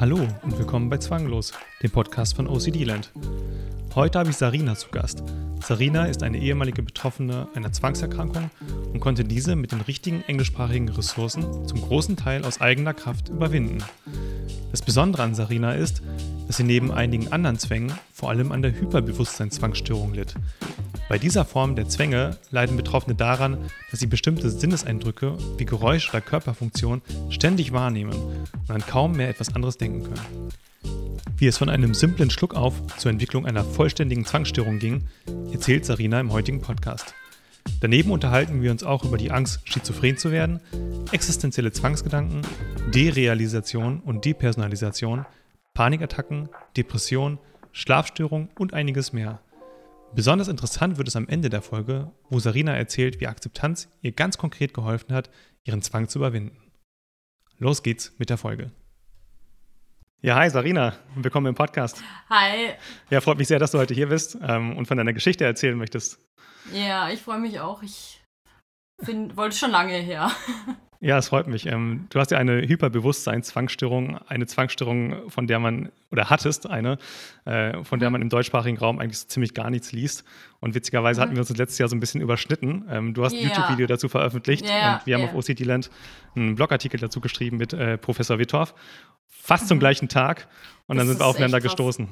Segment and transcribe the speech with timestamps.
[0.00, 1.52] Hallo und willkommen bei Zwanglos,
[1.82, 3.10] dem Podcast von OCD Land.
[3.94, 5.22] Heute habe ich Sarina zu Gast.
[5.62, 8.50] Sarina ist eine ehemalige Betroffene einer Zwangserkrankung
[8.92, 13.82] und konnte diese mit den richtigen englischsprachigen Ressourcen zum großen Teil aus eigener Kraft überwinden.
[14.72, 16.02] Das Besondere an Sarina ist,
[16.48, 17.92] dass sie neben einigen anderen Zwängen
[18.24, 20.34] vor allem an der Hyperbewusstseinszwangsstörung litt.
[21.10, 23.58] Bei dieser Form der Zwänge leiden Betroffene daran,
[23.90, 29.54] dass sie bestimmte Sinneseindrücke wie Geräusch oder Körperfunktion ständig wahrnehmen und an kaum mehr etwas
[29.54, 30.50] anderes denken können.
[31.36, 35.04] Wie es von einem simplen Schluckauf zur Entwicklung einer vollständigen Zwangsstörung ging,
[35.52, 37.14] erzählt Sarina im heutigen Podcast.
[37.82, 40.60] Daneben unterhalten wir uns auch über die Angst, schizophren zu werden,
[41.12, 42.40] existenzielle Zwangsgedanken,
[42.94, 45.26] Derealisation und Depersonalisation,
[45.74, 47.38] Panikattacken, Depression,
[47.76, 49.40] Schlafstörung und einiges mehr.
[50.14, 54.38] Besonders interessant wird es am Ende der Folge, wo Sarina erzählt, wie Akzeptanz ihr ganz
[54.38, 55.28] konkret geholfen hat,
[55.64, 56.56] ihren Zwang zu überwinden.
[57.58, 58.70] Los geht's mit der Folge.
[60.22, 62.00] Ja, hi Sarina, willkommen im Podcast.
[62.30, 62.74] Hi.
[63.10, 65.76] Ja, freut mich sehr, dass du heute hier bist ähm, und von deiner Geschichte erzählen
[65.76, 66.20] möchtest.
[66.72, 67.82] Ja, ich freue mich auch.
[67.82, 68.22] Ich
[69.04, 70.30] bin, wollte schon lange her.
[71.04, 71.66] Ja, es freut mich.
[71.66, 76.96] Ähm, du hast ja eine Hyperbewusstseinszwangsstörung, eine Zwangsstörung, von der man, oder hattest eine,
[77.44, 80.24] äh, von der man im deutschsprachigen Raum eigentlich so ziemlich gar nichts liest.
[80.60, 82.86] Und witzigerweise hatten wir uns letztes Jahr so ein bisschen überschnitten.
[82.88, 83.48] Ähm, du hast ein ja.
[83.48, 85.90] YouTube-Video dazu veröffentlicht ja, und wir haben auf OCD Land
[86.36, 88.74] einen Blogartikel dazu geschrieben mit äh, Professor Wittorf.
[89.28, 89.80] Fast zum mhm.
[89.80, 90.48] gleichen Tag.
[90.86, 92.08] Und das dann sind wir aufeinander gestoßen.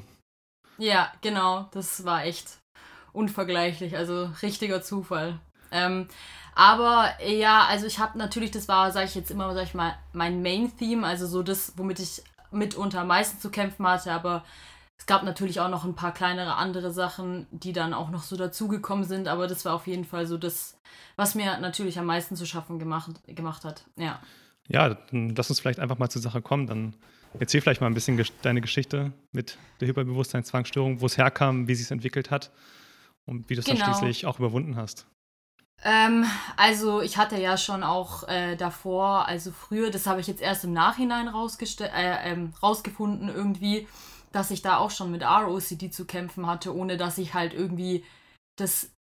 [0.76, 1.70] Ja, genau.
[1.72, 2.58] Das war echt
[3.14, 3.96] unvergleichlich.
[3.96, 5.40] Also richtiger Zufall.
[5.72, 6.08] Ähm,
[6.54, 9.94] aber ja, also ich habe natürlich, das war, sage ich jetzt immer, sag ich mal,
[10.12, 14.44] mein Main-Theme, also so das, womit ich mitunter am meisten zu kämpfen hatte, aber
[14.98, 18.36] es gab natürlich auch noch ein paar kleinere andere Sachen, die dann auch noch so
[18.36, 20.78] dazugekommen sind, aber das war auf jeden Fall so das,
[21.16, 23.84] was mir natürlich am meisten zu schaffen gemacht, gemacht hat.
[23.96, 24.20] Ja.
[24.68, 26.66] Ja, dann lass uns vielleicht einfach mal zur Sache kommen.
[26.66, 26.94] Dann
[27.38, 31.82] erzähl vielleicht mal ein bisschen deine Geschichte mit der Hyperbewusstseinszwangsstörung, wo es herkam, wie sie
[31.82, 32.52] es entwickelt hat
[33.24, 33.80] und wie du es genau.
[33.80, 35.06] dann schließlich auch überwunden hast.
[35.84, 36.24] Ähm,
[36.56, 40.64] also ich hatte ja schon auch äh, davor, also früher, das habe ich jetzt erst
[40.64, 43.88] im Nachhinein äh, ähm, rausgefunden irgendwie,
[44.30, 48.04] dass ich da auch schon mit ROCD zu kämpfen hatte, ohne dass ich halt irgendwie
[48.56, 48.92] das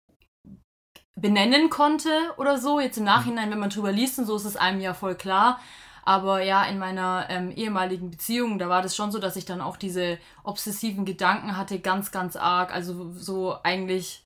[1.21, 2.81] benennen konnte oder so.
[2.81, 5.61] Jetzt im Nachhinein, wenn man drüber liest und so, ist es einem ja voll klar.
[6.03, 9.61] Aber ja, in meiner ähm, ehemaligen Beziehung, da war das schon so, dass ich dann
[9.61, 12.73] auch diese obsessiven Gedanken hatte, ganz, ganz arg.
[12.73, 14.25] Also so eigentlich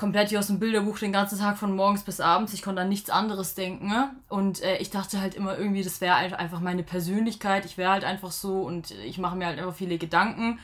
[0.00, 2.54] komplett wie aus dem Bilderbuch den ganzen Tag von morgens bis abends.
[2.54, 3.86] Ich konnte an nichts anderes denken.
[3.86, 4.10] Ne?
[4.30, 7.66] Und äh, ich dachte halt immer irgendwie, das wäre halt einfach meine Persönlichkeit.
[7.66, 10.58] Ich wäre halt einfach so und ich mache mir halt einfach viele Gedanken.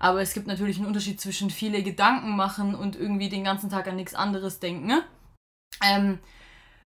[0.00, 3.86] Aber es gibt natürlich einen Unterschied zwischen viele Gedanken machen und irgendwie den ganzen Tag
[3.86, 4.86] an nichts anderes denken.
[4.86, 5.04] Ne?
[5.80, 6.18] Ähm,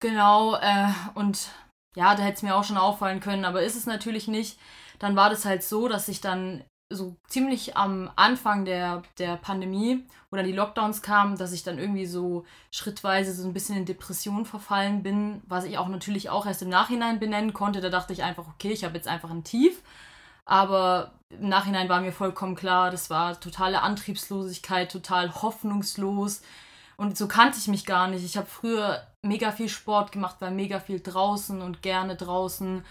[0.02, 1.48] genau, äh, und
[1.96, 4.60] ja, da hätte es mir auch schon auffallen können, aber ist es natürlich nicht.
[5.00, 10.06] Dann war das halt so, dass ich dann so ziemlich am Anfang der, der Pandemie,
[10.30, 13.86] wo dann die Lockdowns kamen, dass ich dann irgendwie so schrittweise so ein bisschen in
[13.86, 17.82] Depression verfallen bin, was ich auch natürlich auch erst im Nachhinein benennen konnte.
[17.82, 19.82] Da dachte ich einfach, okay, ich habe jetzt einfach ein Tief.
[20.46, 26.42] Aber im Nachhinein war mir vollkommen klar, das war totale Antriebslosigkeit, total hoffnungslos.
[26.96, 28.24] Und so kannte ich mich gar nicht.
[28.24, 32.84] Ich habe früher mega viel Sport gemacht, war mega viel draußen und gerne draußen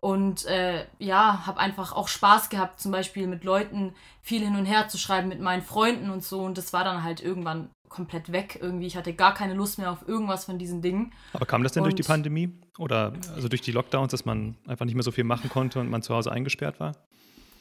[0.00, 4.64] und äh, ja, habe einfach auch Spaß gehabt, zum Beispiel mit Leuten viel hin und
[4.64, 6.40] her zu schreiben, mit meinen Freunden und so.
[6.40, 8.86] Und das war dann halt irgendwann komplett weg irgendwie.
[8.86, 11.12] Ich hatte gar keine Lust mehr auf irgendwas von diesen Dingen.
[11.32, 12.52] Aber kam das denn und durch die Pandemie?
[12.78, 15.90] Oder also durch die Lockdowns, dass man einfach nicht mehr so viel machen konnte und
[15.90, 16.94] man zu Hause eingesperrt war?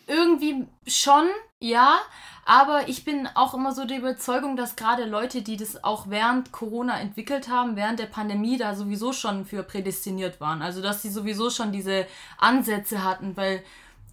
[0.06, 1.28] Irgendwie schon,
[1.60, 2.00] ja.
[2.46, 6.54] Aber ich bin auch immer so der Überzeugung, dass gerade Leute, die das auch während
[6.54, 10.62] Corona entwickelt haben, während der Pandemie da sowieso schon für prädestiniert waren.
[10.62, 12.08] Also dass sie sowieso schon diese
[12.38, 13.64] Ansätze hatten, weil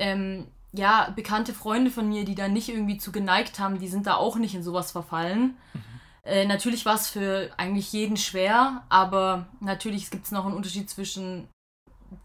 [0.00, 4.08] ähm, ja, bekannte Freunde von mir, die da nicht irgendwie zu geneigt haben, die sind
[4.08, 5.56] da auch nicht in sowas verfallen.
[5.72, 5.82] Mhm.
[6.24, 10.90] Äh, natürlich war es für eigentlich jeden schwer, aber natürlich gibt es noch einen Unterschied
[10.90, 11.48] zwischen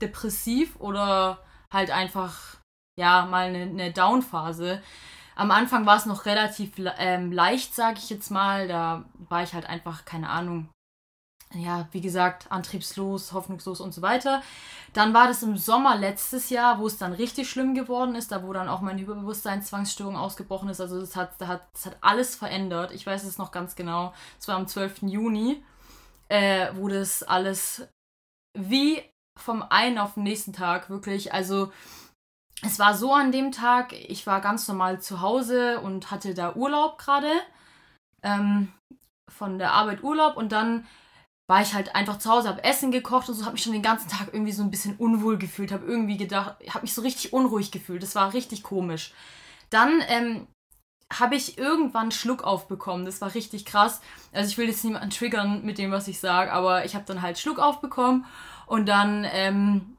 [0.01, 1.39] depressiv oder
[1.71, 2.58] halt einfach
[2.99, 4.81] ja mal eine, eine Down-Phase.
[5.35, 8.67] Am Anfang war es noch relativ ähm, leicht, sage ich jetzt mal.
[8.67, 10.69] Da war ich halt einfach, keine Ahnung,
[11.53, 14.43] ja, wie gesagt, antriebslos, hoffnungslos und so weiter.
[14.93, 18.43] Dann war das im Sommer letztes Jahr, wo es dann richtig schlimm geworden ist, da
[18.43, 20.81] wo dann auch meine Überbewusstseinszwangsstörung ausgebrochen ist.
[20.81, 22.91] Also das hat, das hat, das hat alles verändert.
[22.91, 24.13] Ich weiß es noch ganz genau.
[24.39, 25.03] Es war am 12.
[25.03, 25.63] Juni,
[26.27, 27.87] äh, wo das alles
[28.53, 29.01] wie
[29.37, 31.71] vom einen auf den nächsten Tag wirklich, also
[32.61, 36.53] es war so an dem Tag, ich war ganz normal zu Hause und hatte da
[36.55, 37.31] Urlaub gerade.
[38.21, 38.73] Ähm,
[39.29, 40.85] von der Arbeit Urlaub und dann
[41.47, 43.81] war ich halt einfach zu Hause, habe Essen gekocht und so, habe mich schon den
[43.81, 47.33] ganzen Tag irgendwie so ein bisschen unwohl gefühlt, habe irgendwie gedacht, habe mich so richtig
[47.33, 48.03] unruhig gefühlt.
[48.03, 49.13] Das war richtig komisch.
[49.71, 50.47] Dann ähm,
[51.11, 53.05] habe ich irgendwann Schluck aufbekommen.
[53.05, 53.99] Das war richtig krass.
[54.31, 57.23] Also ich will jetzt niemanden triggern mit dem, was ich sage, aber ich habe dann
[57.23, 58.25] halt Schluck aufbekommen
[58.67, 59.97] und dann ähm,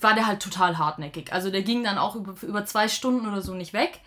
[0.00, 1.32] war der halt total hartnäckig.
[1.32, 4.00] Also der ging dann auch über, über zwei Stunden oder so nicht weg.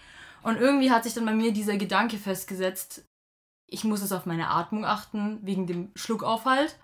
[0.44, 3.06] Und irgendwie hat sich dann bei mir dieser Gedanke festgesetzt,
[3.69, 6.77] ich muss es auf meine Atmung achten, wegen dem Schluckaufhalt.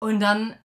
[0.00, 0.58] Und dann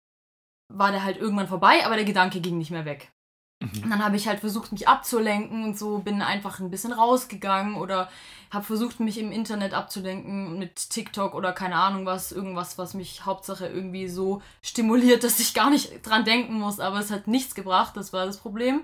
[0.71, 3.11] war der halt irgendwann vorbei, aber der Gedanke ging nicht mehr weg.
[3.59, 3.89] Mhm.
[3.89, 8.09] Dann habe ich halt versucht, mich abzulenken und so, bin einfach ein bisschen rausgegangen oder
[8.51, 13.25] habe versucht, mich im Internet abzulenken mit TikTok oder keine Ahnung was, irgendwas, was mich
[13.25, 17.56] Hauptsache irgendwie so stimuliert, dass ich gar nicht dran denken muss, aber es hat nichts
[17.56, 18.81] gebracht, das war das Problem.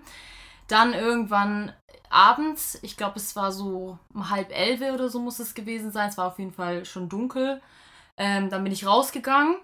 [0.67, 1.71] Dann irgendwann
[2.09, 6.09] abends, ich glaube, es war so um halb elf oder so muss es gewesen sein,
[6.09, 7.61] es war auf jeden Fall schon dunkel.
[8.17, 9.55] Ähm, dann bin ich rausgegangen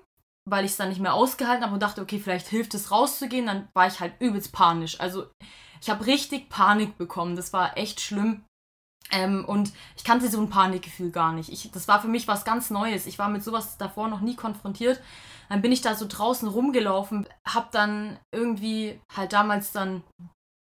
[0.49, 3.45] weil ich es dann nicht mehr ausgehalten habe und dachte, okay, vielleicht hilft es rauszugehen,
[3.45, 4.99] dann war ich halt übelst panisch.
[4.99, 5.27] Also
[5.81, 7.35] ich habe richtig Panik bekommen.
[7.35, 8.43] Das war echt schlimm.
[9.11, 11.49] Ähm, und ich kannte so ein Panikgefühl gar nicht.
[11.49, 13.07] Ich, das war für mich was ganz Neues.
[13.07, 15.01] Ich war mit sowas davor noch nie konfrontiert.
[15.49, 20.03] Dann bin ich da so draußen rumgelaufen, habe dann irgendwie halt damals dann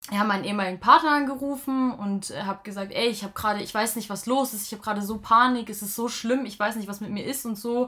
[0.10, 4.10] ja, meinen ehemaligen Partner angerufen und habe gesagt, ey, ich habe gerade, ich weiß nicht,
[4.10, 6.88] was los ist, ich habe gerade so Panik, es ist so schlimm, ich weiß nicht,
[6.88, 7.88] was mit mir ist und so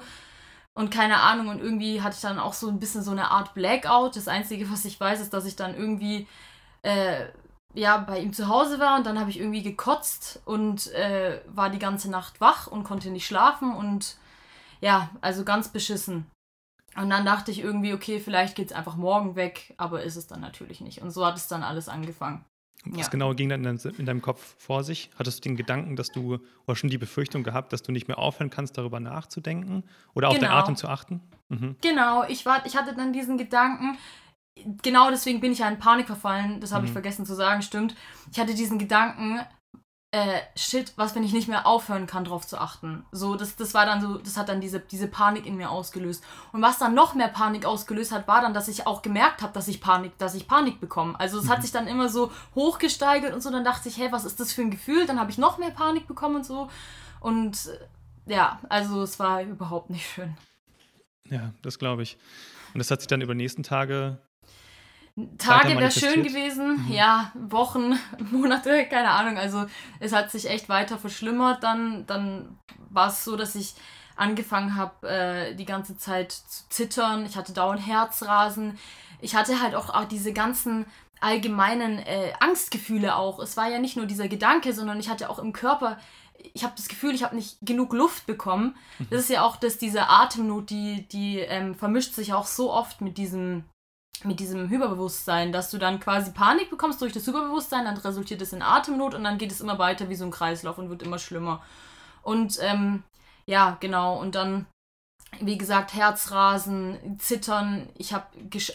[0.73, 1.47] und keine Ahnung.
[1.49, 4.15] Und irgendwie hatte ich dann auch so ein bisschen so eine Art Blackout.
[4.15, 6.27] Das Einzige, was ich weiß, ist, dass ich dann irgendwie
[6.81, 7.27] äh,
[7.73, 11.69] ja, bei ihm zu Hause war und dann habe ich irgendwie gekotzt und äh, war
[11.69, 14.17] die ganze Nacht wach und konnte nicht schlafen und
[14.81, 16.29] ja, also ganz beschissen.
[16.95, 20.27] Und dann dachte ich irgendwie, okay, vielleicht geht es einfach morgen weg, aber ist es
[20.27, 21.01] dann natürlich nicht.
[21.01, 22.45] Und so hat es dann alles angefangen.
[22.85, 23.11] Was ja.
[23.11, 25.09] genau ging dann in deinem Kopf vor sich?
[25.17, 28.19] Hattest du den Gedanken, dass du, oder schon die Befürchtung gehabt, dass du nicht mehr
[28.19, 29.83] aufhören kannst, darüber nachzudenken
[30.13, 30.47] oder auf genau.
[30.47, 31.21] deinen Atem zu achten?
[31.49, 31.77] Mhm.
[31.81, 33.97] Genau, ich, war, ich hatte dann diesen Gedanken,
[34.81, 36.87] genau deswegen bin ich ja in Panik verfallen, das habe mhm.
[36.87, 37.95] ich vergessen zu sagen, stimmt.
[38.31, 39.39] Ich hatte diesen Gedanken,
[40.13, 43.03] äh, shit, was, wenn ich nicht mehr aufhören kann, drauf zu achten.
[43.11, 46.23] So, das, das war dann so, das hat dann diese, diese Panik in mir ausgelöst.
[46.51, 49.53] Und was dann noch mehr Panik ausgelöst hat, war dann, dass ich auch gemerkt habe,
[49.53, 51.19] dass ich Panik, dass ich Panik bekomme.
[51.19, 51.49] Also es mhm.
[51.49, 54.53] hat sich dann immer so hochgesteigert und so, dann dachte ich, hey, was ist das
[54.53, 55.07] für ein Gefühl?
[55.07, 56.69] Dann habe ich noch mehr Panik bekommen und so.
[57.19, 57.71] Und
[58.27, 60.37] äh, ja, also es war überhaupt nicht schön.
[61.31, 62.19] Ja, das glaube ich.
[62.75, 64.19] Und das hat sich dann über die nächsten Tage
[65.37, 66.91] Tage wäre schön gewesen, mhm.
[66.91, 67.93] ja, Wochen,
[68.31, 69.37] Monate, keine Ahnung.
[69.37, 69.65] Also
[69.99, 71.63] es hat sich echt weiter verschlimmert.
[71.63, 72.57] Dann, dann
[72.89, 73.75] war es so, dass ich
[74.15, 77.25] angefangen habe, äh, die ganze Zeit zu zittern.
[77.25, 78.79] Ich hatte dauernd Herzrasen.
[79.21, 80.85] Ich hatte halt auch, auch diese ganzen
[81.21, 83.39] allgemeinen äh, Angstgefühle auch.
[83.39, 85.97] Es war ja nicht nur dieser Gedanke, sondern ich hatte auch im Körper
[86.53, 88.75] ich habe das Gefühl, ich habe nicht genug Luft bekommen.
[88.99, 89.07] Mhm.
[89.11, 93.01] Das ist ja auch, dass diese Atemnot, die, die ähm, vermischt sich auch so oft
[93.01, 93.63] mit diesem
[94.23, 98.53] mit diesem Hyperbewusstsein, dass du dann quasi Panik bekommst durch das Hyperbewusstsein, dann resultiert es
[98.53, 101.19] in Atemnot und dann geht es immer weiter wie so ein Kreislauf und wird immer
[101.19, 101.61] schlimmer.
[102.21, 103.03] Und ähm,
[103.45, 104.65] ja, genau, und dann,
[105.41, 108.27] wie gesagt, Herzrasen, Zittern, ich habe,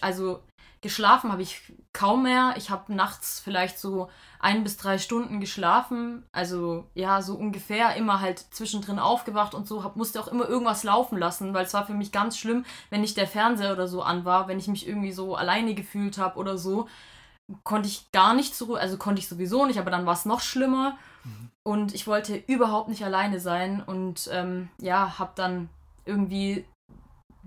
[0.02, 0.43] also
[0.81, 2.55] geschlafen habe ich kaum mehr.
[2.57, 4.09] Ich habe nachts vielleicht so
[4.39, 6.25] ein bis drei Stunden geschlafen.
[6.33, 9.83] Also ja, so ungefähr immer halt zwischendrin aufgewacht und so.
[9.83, 13.00] Hab, musste auch immer irgendwas laufen lassen, weil es war für mich ganz schlimm, wenn
[13.00, 16.38] nicht der Fernseher oder so an war, wenn ich mich irgendwie so alleine gefühlt habe
[16.38, 16.88] oder so.
[17.64, 20.41] Konnte ich gar nicht zurück, also konnte ich sowieso nicht, aber dann war es noch
[20.41, 20.99] schlimmer.
[21.25, 21.50] Mhm.
[21.64, 25.69] Und ich wollte überhaupt nicht alleine sein und ähm, ja, habe dann
[26.05, 26.64] irgendwie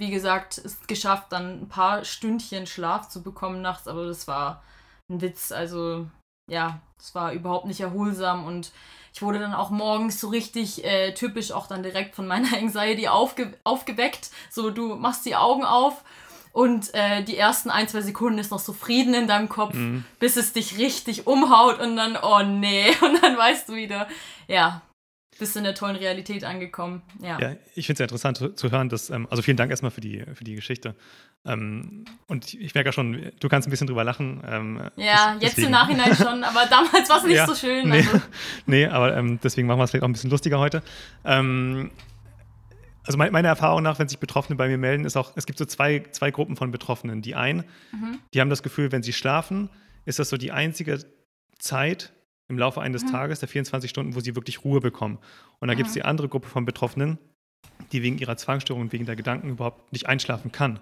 [0.01, 4.63] wie gesagt, es geschafft, dann ein paar Stündchen Schlaf zu bekommen nachts, aber das war
[5.11, 5.51] ein Witz.
[5.51, 6.07] Also
[6.49, 8.71] ja, es war überhaupt nicht erholsam und
[9.13, 13.09] ich wurde dann auch morgens so richtig äh, typisch auch dann direkt von meiner Anxiety
[13.09, 14.31] aufge aufgeweckt.
[14.49, 16.03] So, du machst die Augen auf
[16.51, 20.03] und äh, die ersten ein, zwei Sekunden ist noch so Frieden in deinem Kopf, mhm.
[20.17, 24.07] bis es dich richtig umhaut und dann, oh nee, und dann weißt du wieder,
[24.47, 24.81] ja,
[25.41, 27.01] bist in der tollen Realität angekommen.
[27.19, 29.71] Ja, ja ich finde es ja interessant zu, zu hören, dass, ähm, also vielen Dank
[29.71, 30.95] erstmal für die, für die Geschichte.
[31.45, 34.43] Ähm, und ich merke ja schon, du kannst ein bisschen drüber lachen.
[34.47, 37.89] Ähm, ja, jetzt im Nachhinein schon, aber damals war es nicht ja, so schön.
[37.89, 38.21] Nee, also.
[38.67, 40.83] nee aber ähm, deswegen machen wir es vielleicht auch ein bisschen lustiger heute.
[41.25, 41.89] Ähm,
[43.03, 45.57] also meine, meiner Erfahrung nach, wenn sich Betroffene bei mir melden, ist auch, es gibt
[45.57, 47.23] so zwei, zwei Gruppen von Betroffenen.
[47.23, 48.19] Die einen, mhm.
[48.35, 49.71] die haben das Gefühl, wenn sie schlafen,
[50.05, 50.99] ist das so die einzige
[51.57, 52.13] Zeit,
[52.51, 53.11] im Laufe eines mhm.
[53.11, 55.17] Tages, der 24 Stunden, wo sie wirklich Ruhe bekommen.
[55.59, 55.79] Und dann mhm.
[55.79, 57.17] gibt es die andere Gruppe von Betroffenen,
[57.91, 60.79] die wegen ihrer Zwangsstörung und wegen der Gedanken überhaupt nicht einschlafen kann.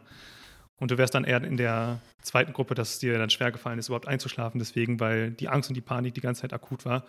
[0.78, 3.80] Und du wärst dann eher in der zweiten Gruppe, dass es dir dann schwer gefallen
[3.80, 7.04] ist, überhaupt einzuschlafen, deswegen, weil die Angst und die Panik die ganze Zeit akut war.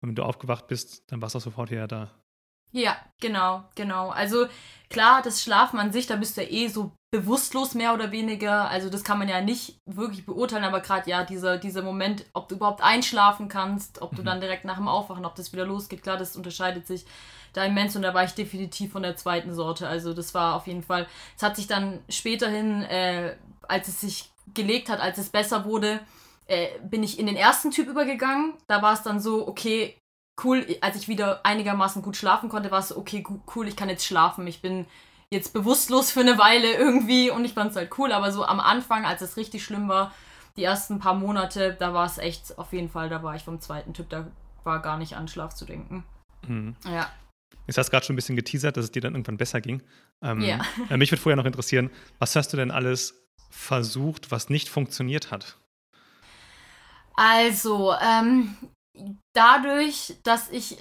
[0.00, 2.10] Und wenn du aufgewacht bist, dann warst du sofort wieder da.
[2.76, 4.10] Ja, genau, genau.
[4.10, 4.48] Also
[4.90, 8.68] klar, das Schlafen an sich, da bist du ja eh so bewusstlos mehr oder weniger.
[8.68, 12.50] Also das kann man ja nicht wirklich beurteilen, aber gerade ja, dieser, dieser Moment, ob
[12.50, 14.26] du überhaupt einschlafen kannst, ob du mhm.
[14.26, 17.06] dann direkt nach dem Aufwachen, ob das wieder losgeht, klar, das unterscheidet sich
[17.54, 19.88] da immens und da war ich definitiv von der zweiten Sorte.
[19.88, 24.30] Also das war auf jeden Fall, es hat sich dann späterhin, äh, als es sich
[24.52, 26.00] gelegt hat, als es besser wurde,
[26.46, 28.52] äh, bin ich in den ersten Typ übergegangen.
[28.66, 29.96] Da war es dann so, okay,
[30.44, 33.24] cool, als ich wieder einigermaßen gut schlafen konnte, war es so, okay,
[33.54, 34.46] cool, ich kann jetzt schlafen.
[34.46, 34.86] Ich bin
[35.30, 38.60] jetzt bewusstlos für eine Weile irgendwie und ich fand es halt cool, aber so am
[38.60, 40.12] Anfang, als es richtig schlimm war,
[40.56, 43.60] die ersten paar Monate, da war es echt auf jeden Fall, da war ich vom
[43.60, 44.26] zweiten Typ, da
[44.64, 46.04] war gar nicht an Schlaf zu denken.
[46.46, 46.76] Mhm.
[46.84, 47.10] Ja.
[47.66, 49.82] Jetzt hast du gerade schon ein bisschen geteasert, dass es dir dann irgendwann besser ging.
[50.22, 50.60] Ähm, ja.
[50.90, 55.30] Äh, mich würde vorher noch interessieren, was hast du denn alles versucht, was nicht funktioniert
[55.30, 55.56] hat?
[57.14, 58.56] Also, ähm,
[59.32, 60.78] dadurch, dass ich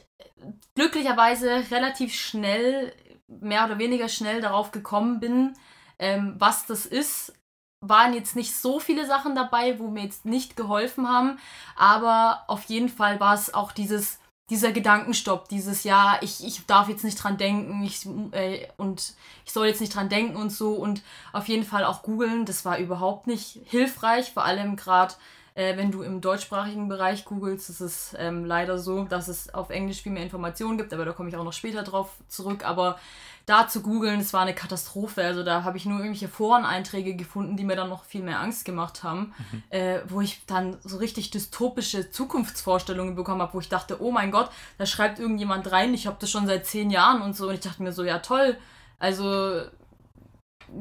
[0.76, 2.94] glücklicherweise relativ schnell,
[3.28, 5.54] mehr oder weniger schnell darauf gekommen bin,
[6.00, 7.34] ähm, was das ist,
[7.82, 11.40] waren jetzt nicht so viele Sachen dabei, wo mir jetzt nicht geholfen haben,
[11.76, 14.20] aber auf jeden Fall war es auch dieses
[14.50, 19.52] dieser Gedankenstopp, dieses ja, ich, ich darf jetzt nicht dran denken, ich, äh, und ich
[19.52, 21.02] soll jetzt nicht dran denken und so und
[21.34, 25.16] auf jeden Fall auch googeln, das war überhaupt nicht hilfreich, vor allem gerade
[25.56, 29.70] äh, wenn du im deutschsprachigen Bereich googelst, ist es ähm, leider so, dass es auf
[29.70, 32.66] Englisch viel mehr Informationen gibt, aber da komme ich auch noch später drauf zurück.
[32.66, 33.00] Aber
[33.46, 35.24] da zu googeln, das war eine Katastrophe.
[35.24, 38.66] Also da habe ich nur irgendwelche Foreneinträge gefunden, die mir dann noch viel mehr Angst
[38.66, 39.64] gemacht haben, mhm.
[39.70, 44.32] äh, wo ich dann so richtig dystopische Zukunftsvorstellungen bekommen habe, wo ich dachte, oh mein
[44.32, 47.48] Gott, da schreibt irgendjemand rein, ich habe das schon seit zehn Jahren und so.
[47.48, 48.58] Und ich dachte mir so, ja toll,
[49.00, 49.62] also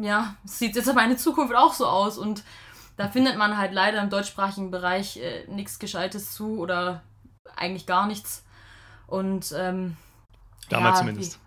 [0.00, 2.42] ja, sieht jetzt meine Zukunft auch so aus und
[2.96, 7.02] da findet man halt leider im deutschsprachigen Bereich äh, nichts Gescheites zu oder
[7.56, 8.44] eigentlich gar nichts.
[9.06, 9.96] Und ähm,
[10.68, 11.40] damals ja, zumindest.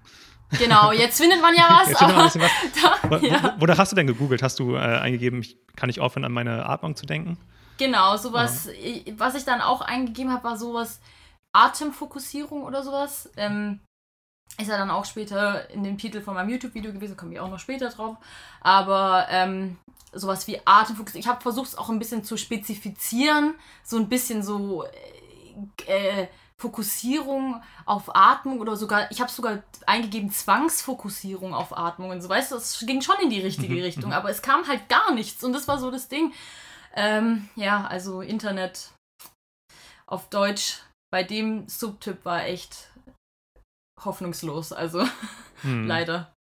[0.51, 1.95] Wie, genau, jetzt findet man ja was.
[1.95, 2.37] aber was.
[3.09, 3.55] Da, ja.
[3.59, 4.43] Wonach hast du denn gegoogelt?
[4.43, 7.37] Hast du äh, eingegeben, ich, kann ich aufhören, an meine Atmung zu denken?
[7.77, 10.99] Genau, sowas, ich, was ich dann auch eingegeben habe, war sowas
[11.53, 13.31] Atemfokussierung oder sowas.
[13.37, 13.79] Ähm,
[14.59, 17.49] ist ja dann auch später in dem Titel von meinem YouTube-Video gewesen, komme ich auch
[17.49, 18.17] noch später drauf.
[18.61, 19.77] Aber ähm,
[20.13, 21.15] sowas wie Atemfokus.
[21.15, 24.85] Ich habe versucht, es auch ein bisschen zu spezifizieren, so ein bisschen so
[25.87, 26.27] äh, äh
[26.59, 32.51] Fokussierung auf Atmung oder sogar, ich habe sogar eingegeben Zwangsfokussierung auf Atmung und so, weißt
[32.51, 34.13] du, es ging schon in die richtige mhm, Richtung, mhm.
[34.13, 36.33] aber es kam halt gar nichts und das war so das Ding.
[36.95, 38.89] Ähm, ja, also Internet
[40.07, 42.89] auf Deutsch bei dem Subtyp war echt
[44.03, 45.03] hoffnungslos, also
[45.61, 45.87] hm.
[45.87, 46.35] leider.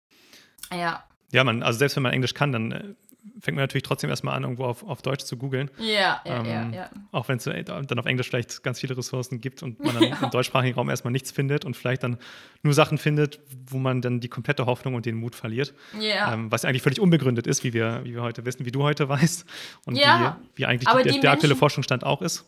[0.71, 1.03] Ja.
[1.31, 2.93] Ja, man, also selbst wenn man Englisch kann, dann äh,
[3.39, 5.71] fängt man natürlich trotzdem erstmal an, irgendwo auf, auf Deutsch zu googeln.
[5.77, 8.97] Ja, ja, ähm, ja, ja, Auch wenn es äh, dann auf Englisch vielleicht ganz viele
[8.97, 10.17] Ressourcen gibt und man dann ja.
[10.21, 12.17] im deutschsprachigen Raum erstmal nichts findet und vielleicht dann
[12.61, 15.73] nur Sachen findet, wo man dann die komplette Hoffnung und den Mut verliert.
[15.99, 16.33] Ja.
[16.33, 19.09] Ähm, was eigentlich völlig unbegründet ist, wie wir, wie wir heute wissen, wie du heute
[19.09, 19.45] weißt
[19.85, 22.45] und wie, wie eigentlich der, der aktuelle Forschungsstand auch ist.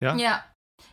[0.00, 0.16] Ja.
[0.16, 0.42] ja,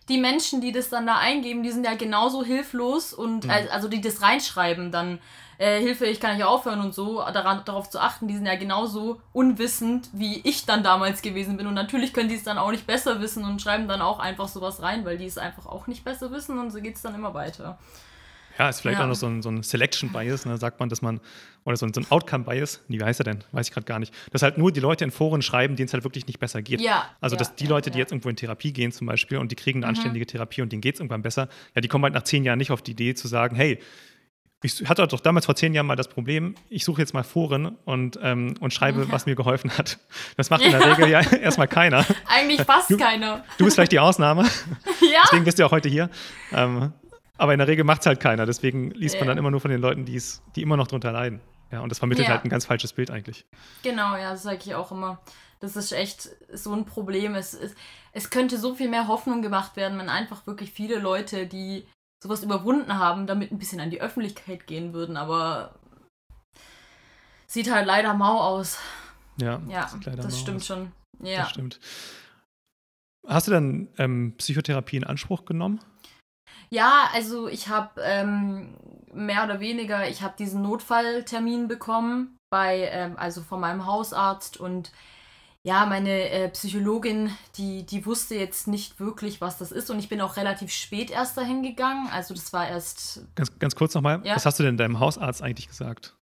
[0.09, 3.51] die Menschen, die das dann da eingeben, die sind ja genauso hilflos und mhm.
[3.71, 5.19] also die das reinschreiben, dann
[5.57, 8.55] äh, Hilfe, ich kann nicht aufhören und so, daran, darauf zu achten, die sind ja
[8.55, 11.67] genauso unwissend, wie ich dann damals gewesen bin.
[11.67, 14.47] Und natürlich können die es dann auch nicht besser wissen und schreiben dann auch einfach
[14.47, 17.15] sowas rein, weil die es einfach auch nicht besser wissen und so geht es dann
[17.15, 17.77] immer weiter.
[18.57, 19.05] Ja, ist vielleicht ja.
[19.05, 20.57] auch noch so ein, so ein Selection Bias, ne?
[20.57, 21.19] sagt man, dass man,
[21.67, 23.43] oder so ein, so ein Outcome Bias, wie heißt er denn?
[23.51, 24.13] Weiß ich gerade gar nicht.
[24.31, 26.79] Dass halt nur die Leute in Foren schreiben, denen es halt wirklich nicht besser geht.
[26.79, 27.09] Ja.
[27.19, 29.57] Also, ja, dass die Leute, die jetzt irgendwo in Therapie gehen zum Beispiel und die
[29.57, 29.97] kriegen eine mhm.
[29.97, 32.57] anständige Therapie und denen geht es irgendwann besser, ja, die kommen halt nach zehn Jahren
[32.57, 33.79] nicht auf die Idee zu sagen, hey,
[34.63, 37.75] ich hatte doch damals vor zehn Jahren mal das Problem, ich suche jetzt mal Foren
[37.83, 39.12] und, ähm, und schreibe, ja.
[39.12, 40.00] was mir geholfen hat.
[40.38, 42.05] Das macht in der Regel ja erstmal keiner.
[42.27, 43.43] Eigentlich fast du, keiner.
[43.57, 44.43] Du bist vielleicht die Ausnahme.
[45.01, 45.19] ja.
[45.25, 46.09] Deswegen bist du auch heute hier.
[46.53, 46.93] Ähm,
[47.38, 48.45] aber in der Regel macht es halt keiner.
[48.45, 49.21] Deswegen liest ja.
[49.21, 50.21] man dann immer nur von den Leuten, die
[50.62, 51.41] immer noch drunter leiden.
[51.71, 52.33] Ja, und das vermittelt ja.
[52.33, 53.45] halt ein ganz falsches Bild eigentlich.
[53.83, 55.19] Genau, ja, das sage ich auch immer.
[55.59, 57.36] Das ist echt so ein Problem.
[57.36, 57.75] Es, es,
[58.13, 61.88] es könnte so viel mehr Hoffnung gemacht werden, wenn einfach wirklich viele Leute, die
[62.24, 65.17] sowas überwunden haben, damit ein bisschen an die Öffentlichkeit gehen würden.
[65.17, 65.79] Aber
[67.47, 68.77] sieht halt leider mau aus.
[69.38, 70.67] Ja, ja das stimmt aus.
[70.67, 70.91] schon.
[71.19, 71.41] Ja.
[71.41, 71.79] Das stimmt.
[73.27, 75.81] Hast du dann ähm, Psychotherapie in Anspruch genommen?
[76.69, 78.75] Ja, also ich habe ähm,
[79.13, 84.91] mehr oder weniger, ich habe diesen Notfalltermin bekommen bei, ähm, also von meinem Hausarzt und
[85.63, 90.07] ja, meine äh, Psychologin, die, die wusste jetzt nicht wirklich, was das ist und ich
[90.07, 92.07] bin auch relativ spät erst dahin gegangen.
[92.11, 93.25] Also das war erst.
[93.35, 94.35] Ganz, ganz kurz nochmal, ja.
[94.35, 96.16] was hast du denn deinem Hausarzt eigentlich gesagt?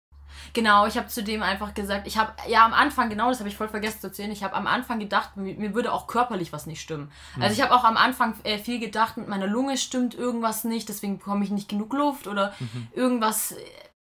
[0.52, 3.48] Genau, ich habe zu dem einfach gesagt, ich habe, ja am Anfang, genau das habe
[3.48, 6.52] ich voll vergessen zu erzählen, ich habe am Anfang gedacht, mir, mir, würde auch körperlich
[6.52, 7.10] was nicht stimmen.
[7.36, 7.42] Mhm.
[7.42, 10.88] Also ich habe auch am Anfang äh, viel gedacht, mit meiner Lunge stimmt irgendwas nicht,
[10.88, 12.88] deswegen bekomme ich nicht genug Luft oder mhm.
[12.92, 13.54] irgendwas,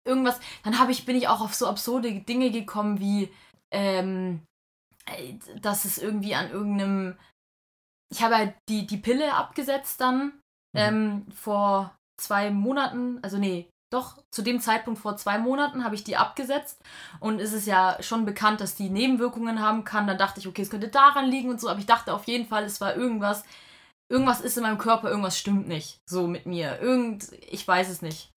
[0.05, 0.39] irgendwas.
[0.63, 3.29] Dann habe ich, bin ich auch auf so absurde Dinge gekommen wie,
[3.71, 4.41] ähm,
[5.05, 7.17] äh, dass es irgendwie an irgendeinem,
[8.11, 10.31] ich habe halt die, die Pille abgesetzt dann mhm.
[10.75, 16.03] ähm, vor zwei Monaten, also nee, doch, zu dem Zeitpunkt vor zwei Monaten habe ich
[16.03, 16.81] die abgesetzt
[17.19, 20.07] und es ist ja schon bekannt, dass die Nebenwirkungen haben kann.
[20.07, 22.47] Dann dachte ich, okay, es könnte daran liegen und so, aber ich dachte auf jeden
[22.47, 23.43] Fall, es war irgendwas,
[24.09, 26.79] irgendwas ist in meinem Körper, irgendwas stimmt nicht so mit mir.
[26.81, 28.31] Irgend, ich weiß es nicht.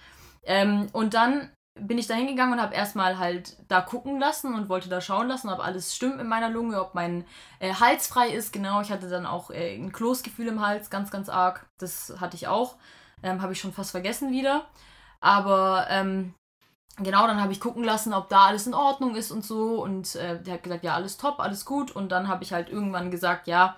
[0.45, 4.69] Ähm, und dann bin ich da hingegangen und habe erstmal halt da gucken lassen und
[4.69, 7.27] wollte da schauen lassen, ob alles stimmt in meiner Lunge, ob mein
[7.59, 8.53] äh, Hals frei ist.
[8.53, 11.67] Genau, ich hatte dann auch äh, ein Kloßgefühl im Hals, ganz, ganz arg.
[11.79, 12.77] Das hatte ich auch.
[13.23, 14.67] Ähm, habe ich schon fast vergessen wieder.
[15.27, 16.35] Aber ähm,
[16.99, 19.83] genau, dann habe ich gucken lassen, ob da alles in Ordnung ist und so.
[19.83, 21.91] Und äh, der hat gesagt, ja, alles top, alles gut.
[21.91, 23.77] Und dann habe ich halt irgendwann gesagt, ja,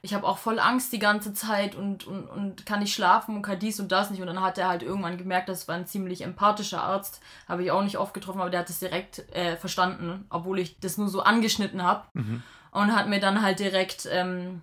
[0.00, 3.42] ich habe auch voll Angst die ganze Zeit und, und, und kann nicht schlafen und
[3.42, 4.22] kann dies und das nicht.
[4.22, 7.20] Und dann hat er halt irgendwann gemerkt, das war ein ziemlich empathischer Arzt.
[7.46, 10.80] Habe ich auch nicht oft getroffen, aber der hat es direkt äh, verstanden, obwohl ich
[10.80, 12.04] das nur so angeschnitten habe.
[12.14, 12.42] Mhm.
[12.70, 14.62] Und hat mir dann halt direkt ähm,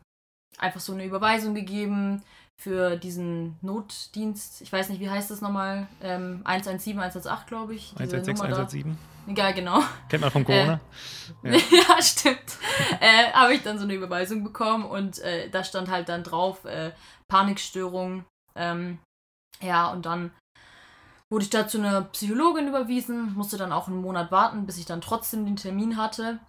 [0.57, 2.23] einfach so eine Überweisung gegeben
[2.61, 5.87] für diesen Notdienst, ich weiß nicht, wie heißt das nochmal?
[6.01, 7.91] Ähm, 117, 118, glaube ich.
[7.97, 8.97] 116, 117.
[9.27, 9.81] Egal, genau.
[10.09, 10.79] Kennt man von Corona.
[11.43, 11.59] Äh, ja.
[11.89, 12.01] ja.
[12.01, 12.57] stimmt.
[12.99, 16.65] äh, Habe ich dann so eine Überweisung bekommen und äh, da stand halt dann drauf,
[16.65, 16.91] äh,
[17.29, 18.25] Panikstörung.
[18.55, 18.99] Ähm,
[19.61, 20.31] ja, und dann
[21.31, 24.85] wurde ich da zu einer Psychologin überwiesen, musste dann auch einen Monat warten, bis ich
[24.85, 26.39] dann trotzdem den Termin hatte.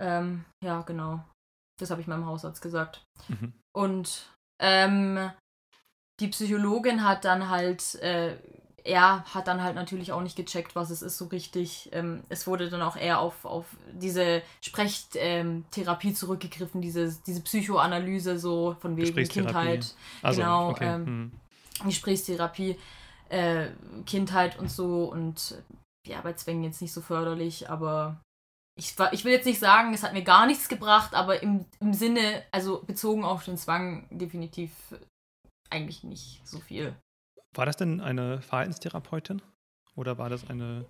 [0.00, 1.24] Ähm, ja, genau.
[1.80, 3.04] Das habe ich meinem Hausarzt gesagt.
[3.28, 3.52] Mhm.
[3.76, 5.30] Und ähm,
[6.20, 8.36] die Psychologin hat dann halt, äh,
[8.84, 11.90] er hat dann halt natürlich auch nicht gecheckt, was es ist so richtig.
[11.92, 18.38] Ähm, es wurde dann auch eher auf, auf diese Sprechtherapie ähm, zurückgegriffen, diese, diese Psychoanalyse
[18.38, 19.94] so von wegen Kindheit.
[20.22, 20.94] Also, genau, okay.
[20.94, 21.32] ähm, hm.
[21.84, 22.76] Gesprächstherapie,
[23.28, 23.68] äh,
[24.06, 25.62] Kindheit und so und
[26.06, 28.20] ja, bei Zwängen jetzt nicht so förderlich, aber
[28.78, 31.92] ich, ich will jetzt nicht sagen, es hat mir gar nichts gebracht, aber im, im
[31.92, 34.70] Sinne, also bezogen auf den Zwang, definitiv
[35.68, 36.94] eigentlich nicht so viel.
[37.54, 39.42] War das denn eine Verhaltenstherapeutin?
[39.96, 40.86] Oder war das eine.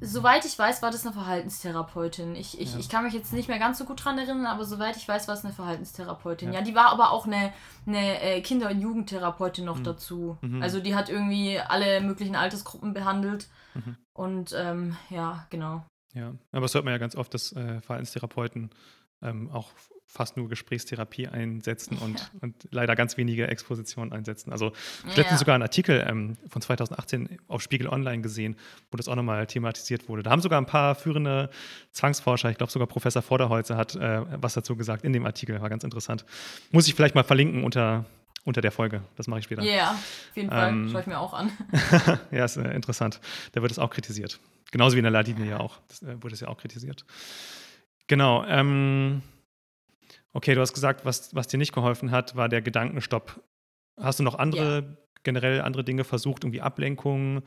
[0.00, 2.36] Soweit ich weiß, war das eine Verhaltenstherapeutin.
[2.36, 2.78] Ich, ich, ja.
[2.78, 5.26] ich kann mich jetzt nicht mehr ganz so gut dran erinnern, aber soweit ich weiß,
[5.26, 6.52] war es eine Verhaltenstherapeutin.
[6.52, 7.52] Ja, ja die war aber auch eine,
[7.86, 9.84] eine äh, Kinder- und Jugendtherapeutin noch mhm.
[9.84, 10.38] dazu.
[10.42, 10.62] Mhm.
[10.62, 13.48] Also die hat irgendwie alle möglichen Altersgruppen behandelt.
[13.74, 13.96] Mhm.
[14.12, 15.84] Und ähm, ja, genau.
[16.14, 18.70] Ja, aber das hört man ja ganz oft, dass äh, Verhaltenstherapeuten
[19.22, 19.72] ähm, auch
[20.08, 22.26] fast nur Gesprächstherapie einsetzen und, ja.
[22.40, 24.50] und leider ganz wenige Expositionen einsetzen.
[24.52, 24.72] Also
[25.06, 25.36] ich habe ja.
[25.36, 28.56] sogar einen Artikel ähm, von 2018 auf Spiegel Online gesehen,
[28.90, 30.22] wo das auch nochmal thematisiert wurde.
[30.22, 31.50] Da haben sogar ein paar führende
[31.92, 35.68] Zwangsforscher, ich glaube sogar Professor Vorderholzer hat äh, was dazu gesagt in dem Artikel, war
[35.68, 36.24] ganz interessant.
[36.70, 38.06] Muss ich vielleicht mal verlinken unter,
[38.44, 39.02] unter der Folge.
[39.16, 39.62] Das mache ich später.
[39.62, 40.70] Ja, yeah, auf jeden Fall.
[40.70, 41.50] Ähm, Schaue ich mir auch an.
[42.30, 43.20] ja, ist äh, interessant.
[43.52, 44.40] Da wird es auch kritisiert.
[44.70, 45.80] Genauso wie in der Ladine ja auch.
[45.88, 47.04] Das äh, wurde es ja auch kritisiert.
[48.06, 48.44] Genau.
[48.44, 49.22] Ähm,
[50.32, 53.42] okay, du hast gesagt, was, was dir nicht geholfen hat, war der Gedankenstopp.
[53.98, 54.96] Hast du noch andere, ja.
[55.22, 57.42] generell andere Dinge versucht, irgendwie Ablenkungen?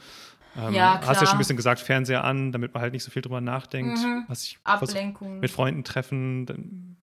[0.58, 1.10] Ähm, ja, klar.
[1.10, 3.42] Hast ja schon ein bisschen gesagt, Fernseher an, damit man halt nicht so viel drüber
[3.42, 4.00] nachdenkt.
[4.00, 4.26] Mhm.
[4.28, 5.40] Was ich Ablenkung.
[5.40, 6.98] Mit Freunden treffen.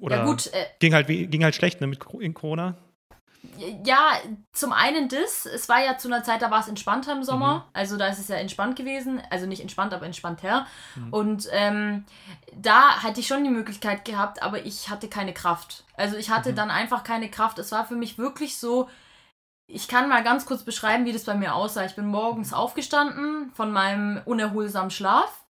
[0.00, 2.78] Oder ja, gut, äh, ging, halt, ging halt schlecht ne, mit in Corona
[3.84, 4.12] ja,
[4.52, 5.46] zum einen das.
[5.46, 7.54] Es war ja zu einer Zeit, da war es entspannter im Sommer.
[7.54, 7.62] Mhm.
[7.72, 9.20] Also da ist es ja entspannt gewesen.
[9.30, 10.66] Also nicht entspannt, aber entspannter.
[10.96, 11.12] Mhm.
[11.12, 12.04] Und ähm,
[12.54, 15.84] da hatte ich schon die Möglichkeit gehabt, aber ich hatte keine Kraft.
[15.94, 16.56] Also ich hatte mhm.
[16.56, 17.58] dann einfach keine Kraft.
[17.58, 18.88] Es war für mich wirklich so.
[19.70, 21.84] Ich kann mal ganz kurz beschreiben, wie das bei mir aussah.
[21.84, 25.44] Ich bin morgens aufgestanden von meinem unerholsamen Schlaf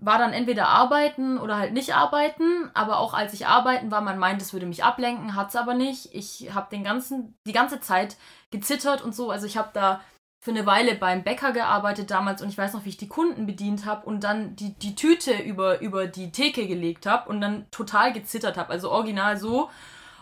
[0.00, 4.18] war dann entweder arbeiten oder halt nicht arbeiten, aber auch als ich arbeiten war, man
[4.18, 6.14] meint, es würde mich ablenken, hat es aber nicht.
[6.14, 8.16] Ich habe den ganzen, die ganze Zeit
[8.50, 9.30] gezittert und so.
[9.30, 10.00] Also ich habe da
[10.42, 13.46] für eine Weile beim Bäcker gearbeitet damals und ich weiß noch, wie ich die Kunden
[13.46, 17.66] bedient habe und dann die, die Tüte über, über die Theke gelegt habe und dann
[17.70, 18.70] total gezittert habe.
[18.70, 19.70] Also original so.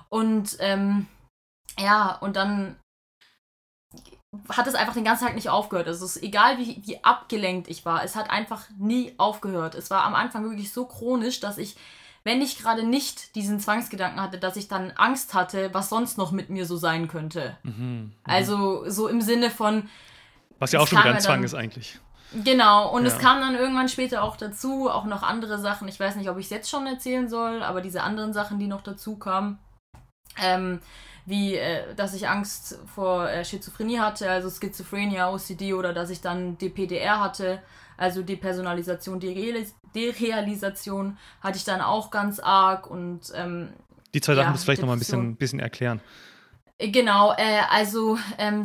[0.08, 1.06] Und ähm,
[1.78, 2.76] ja, und dann
[4.50, 5.88] hat es einfach den ganzen Tag nicht aufgehört.
[5.88, 9.74] Also es ist egal, wie, wie abgelenkt ich war, es hat einfach nie aufgehört.
[9.74, 11.76] Es war am Anfang wirklich so chronisch, dass ich,
[12.24, 16.30] wenn ich gerade nicht diesen Zwangsgedanken hatte, dass ich dann Angst hatte, was sonst noch
[16.30, 17.56] mit mir so sein könnte.
[17.62, 18.12] Mhm, mhm.
[18.24, 19.88] also so im Sinne von.
[20.58, 21.98] Was ja auch schon wieder ein Zwang ist eigentlich.
[22.44, 23.08] Genau, und ja.
[23.08, 25.88] es kam dann irgendwann später auch dazu, auch noch andere Sachen.
[25.88, 28.66] Ich weiß nicht, ob ich es jetzt schon erzählen soll, aber diese anderen Sachen, die
[28.66, 29.58] noch dazu kamen.
[30.38, 30.80] Ähm,
[31.28, 36.20] wie, äh, dass ich Angst vor äh, Schizophrenie hatte, also Schizophrenia, OCD oder dass ich
[36.20, 37.62] dann DPDR hatte,
[37.96, 43.70] also Depersonalisation, Derealisation hatte ich dann auch ganz arg und ähm,
[44.14, 46.00] die zwei Sachen ja, musst du vielleicht nochmal ein bisschen, bisschen erklären.
[46.78, 48.64] Äh, genau, äh, also ähm,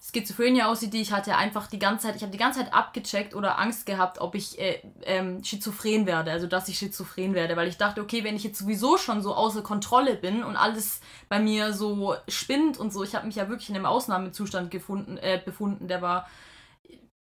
[0.00, 3.34] äh, Schizophrenia OCD, ich hatte einfach die ganze Zeit, ich habe die ganze Zeit abgecheckt
[3.34, 7.68] oder Angst gehabt, ob ich äh, ähm, schizophren werde, also dass ich schizophren werde, weil
[7.68, 11.38] ich dachte, okay, wenn ich jetzt sowieso schon so außer Kontrolle bin und alles bei
[11.38, 15.40] mir so spinnt und so, ich habe mich ja wirklich in einem Ausnahmezustand gefunden, äh,
[15.44, 16.28] befunden, der war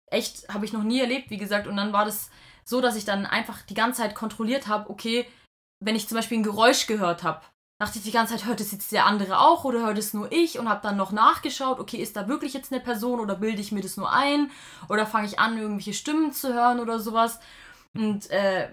[0.08, 2.30] echt, habe ich noch nie erlebt, wie gesagt, und dann war das
[2.66, 5.26] so, dass ich dann einfach die ganze Zeit kontrolliert habe, okay,
[5.84, 7.42] wenn ich zum Beispiel ein Geräusch gehört habe,
[7.84, 10.32] dachte ich die ganze Zeit, hört es jetzt der andere auch oder hört es nur
[10.32, 13.60] ich und habe dann noch nachgeschaut, okay, ist da wirklich jetzt eine Person oder bilde
[13.60, 14.50] ich mir das nur ein
[14.88, 17.42] oder fange ich an, irgendwelche Stimmen zu hören oder sowas.
[17.94, 18.70] Und äh,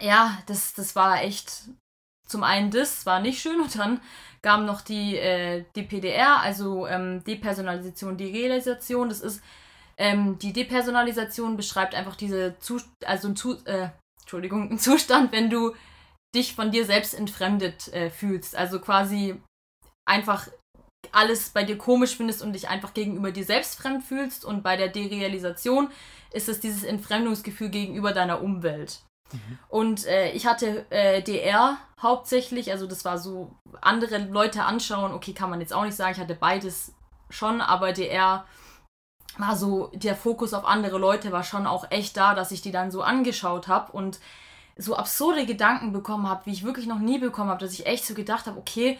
[0.00, 1.68] ja, das, das war echt
[2.26, 4.00] zum einen das, war nicht schön und dann
[4.42, 9.08] kam noch die äh, DPDR, also ähm, Depersonalisation, Derealisation.
[9.08, 9.42] Das ist
[9.96, 13.90] ähm, die Depersonalisation beschreibt einfach diese Zust also Zu äh,
[14.22, 15.72] Entschuldigung, einen Zustand, wenn du
[16.34, 18.56] dich von dir selbst entfremdet äh, fühlst.
[18.56, 19.40] Also quasi
[20.06, 20.48] einfach
[21.12, 24.44] alles bei dir komisch findest und dich einfach gegenüber dir selbst fremd fühlst.
[24.44, 25.90] Und bei der Derealisation
[26.32, 29.00] ist es dieses Entfremdungsgefühl gegenüber deiner Umwelt.
[29.32, 29.58] Mhm.
[29.68, 35.32] Und äh, ich hatte äh, DR hauptsächlich, also das war so andere Leute anschauen, okay,
[35.32, 36.94] kann man jetzt auch nicht sagen, ich hatte beides
[37.30, 38.46] schon, aber DR
[39.36, 42.72] war so, der Fokus auf andere Leute war schon auch echt da, dass ich die
[42.72, 44.18] dann so angeschaut habe und
[44.78, 48.06] so absurde Gedanken bekommen habe, wie ich wirklich noch nie bekommen habe, dass ich echt
[48.06, 48.98] so gedacht habe, okay,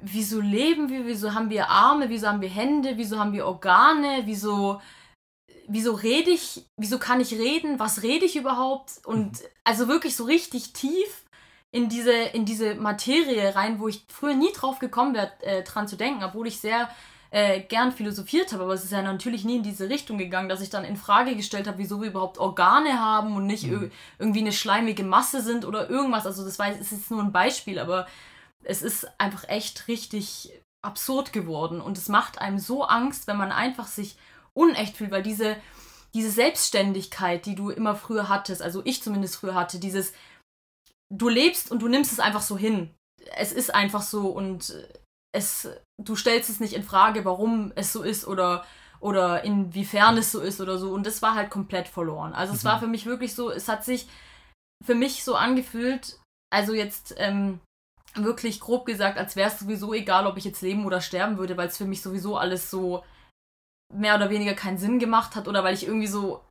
[0.00, 4.22] wieso leben wir, wieso haben wir Arme, wieso haben wir Hände, wieso haben wir Organe,
[4.26, 4.80] wieso,
[5.66, 9.00] wieso rede ich, wieso kann ich reden, was rede ich überhaupt?
[9.04, 9.46] Und mhm.
[9.64, 11.24] also wirklich so richtig tief
[11.70, 15.88] in diese, in diese Materie rein, wo ich früher nie drauf gekommen wäre, äh, dran
[15.88, 16.88] zu denken, obwohl ich sehr
[17.34, 20.60] äh, gern philosophiert habe, aber es ist ja natürlich nie in diese Richtung gegangen, dass
[20.60, 23.90] ich dann in Frage gestellt habe, wieso wir überhaupt Organe haben und nicht mhm.
[24.20, 26.26] irgendwie eine schleimige Masse sind oder irgendwas.
[26.26, 28.06] Also das war, ist jetzt nur ein Beispiel, aber
[28.62, 33.50] es ist einfach echt richtig absurd geworden und es macht einem so Angst, wenn man
[33.50, 34.16] einfach sich
[34.52, 35.56] unecht fühlt, weil diese,
[36.14, 40.12] diese Selbstständigkeit, die du immer früher hattest, also ich zumindest früher hatte, dieses,
[41.12, 42.94] du lebst und du nimmst es einfach so hin.
[43.36, 44.72] Es ist einfach so und
[45.34, 45.68] es,
[46.00, 48.64] du stellst es nicht in Frage, warum es so ist oder,
[49.00, 50.92] oder inwiefern es so ist oder so.
[50.92, 52.32] Und das war halt komplett verloren.
[52.32, 52.56] Also mhm.
[52.58, 54.08] es war für mich wirklich so, es hat sich
[54.84, 56.20] für mich so angefühlt,
[56.52, 57.60] also jetzt ähm,
[58.14, 61.56] wirklich grob gesagt, als wäre es sowieso egal, ob ich jetzt leben oder sterben würde,
[61.56, 63.02] weil es für mich sowieso alles so
[63.92, 66.44] mehr oder weniger keinen Sinn gemacht hat oder weil ich irgendwie so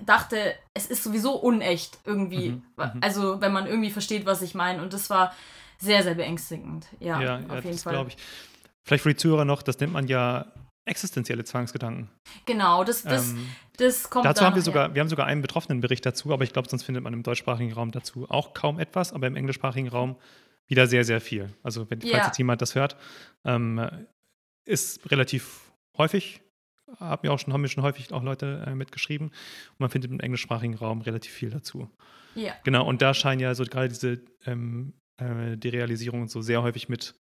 [0.00, 2.50] dachte, es ist sowieso unecht irgendwie.
[2.50, 3.00] Mhm, mhm.
[3.02, 4.80] also wenn man irgendwie versteht, was ich meine.
[4.80, 5.34] Und das war
[5.78, 6.86] sehr, sehr beängstigend.
[7.00, 8.16] Ja, ja, auf ja, jeden das glaube ich.
[8.82, 10.52] Vielleicht für die Zuhörer noch, das nennt man ja
[10.86, 12.08] existenzielle Zwangsgedanken.
[12.44, 15.80] Genau, das, das, ähm, das kommt Dazu haben wir sogar, wir haben sogar einen betroffenen
[15.80, 19.12] Bericht dazu, aber ich glaube, sonst findet man im deutschsprachigen Raum dazu auch kaum etwas,
[19.12, 20.16] aber im englischsprachigen Raum
[20.68, 21.52] wieder sehr, sehr viel.
[21.62, 22.26] Also wenn, falls ja.
[22.26, 22.96] jetzt jemand das hört,
[23.44, 24.06] ähm,
[24.64, 26.40] ist relativ häufig,
[26.98, 30.10] haben wir auch schon, haben wir schon häufig auch Leute äh, mitgeschrieben und man findet
[30.12, 31.90] im englischsprachigen Raum relativ viel dazu.
[32.36, 32.52] Ja.
[32.64, 36.88] Genau, und da scheinen ja so gerade diese ähm, äh, die Realisierung so sehr häufig
[36.88, 37.14] mit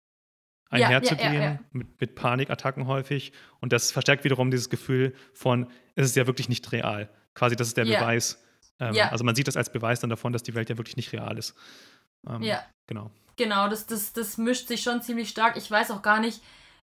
[0.70, 3.32] einherzugehen, ja, ja, ja, mit, mit Panikattacken häufig.
[3.60, 7.08] Und das verstärkt wiederum dieses Gefühl von, es ist ja wirklich nicht real.
[7.34, 8.42] Quasi, das ist der Beweis.
[8.80, 11.12] Ähm, also man sieht das als Beweis dann davon, dass die Welt ja wirklich nicht
[11.12, 11.54] real ist.
[12.28, 12.64] Ähm, ja.
[12.86, 13.10] Genau.
[13.36, 15.56] Genau, das, das, das mischt sich schon ziemlich stark.
[15.56, 16.40] Ich weiß auch gar nicht,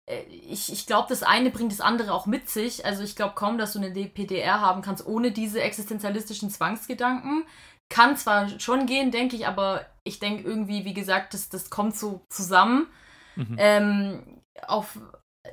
[0.06, 2.86] äh, ich, ich glaube, das eine bringt das andere auch mit sich.
[2.86, 7.45] Also ich glaube kaum, dass du eine DPDR haben kannst ohne diese existenzialistischen Zwangsgedanken.
[7.89, 11.95] Kann zwar schon gehen, denke ich, aber ich denke irgendwie, wie gesagt, das, das kommt
[11.95, 12.88] so zusammen
[13.36, 13.56] mhm.
[13.58, 14.99] ähm, auf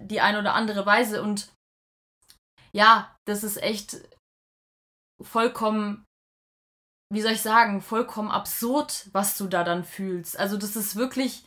[0.01, 1.23] die eine oder andere Weise.
[1.23, 1.53] Und
[2.73, 3.97] ja, das ist echt
[5.23, 6.05] vollkommen,
[7.13, 10.39] wie soll ich sagen, vollkommen absurd, was du da dann fühlst.
[10.39, 11.47] Also das ist wirklich,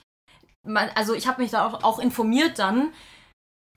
[0.66, 2.94] also ich habe mich da auch, auch informiert dann,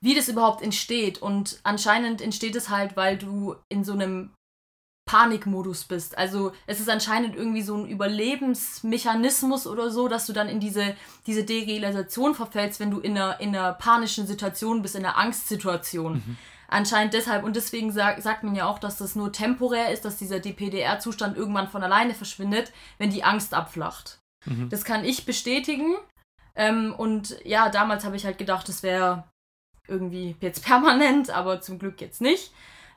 [0.01, 1.21] wie das überhaupt entsteht.
[1.21, 4.33] Und anscheinend entsteht es halt, weil du in so einem
[5.05, 6.17] Panikmodus bist.
[6.17, 10.95] Also es ist anscheinend irgendwie so ein Überlebensmechanismus oder so, dass du dann in diese,
[11.27, 16.13] diese Derealisation verfällst, wenn du in einer, in einer panischen Situation bist, in einer Angstsituation.
[16.13, 16.37] Mhm.
[16.67, 20.17] Anscheinend deshalb, und deswegen sag, sagt man ja auch, dass das nur temporär ist, dass
[20.17, 24.19] dieser DPDR-Zustand irgendwann von alleine verschwindet, wenn die Angst abflacht.
[24.45, 24.69] Mhm.
[24.69, 25.95] Das kann ich bestätigen.
[26.55, 29.25] Ähm, und ja, damals habe ich halt gedacht, das wäre
[29.87, 32.51] irgendwie jetzt permanent, aber zum Glück jetzt nicht.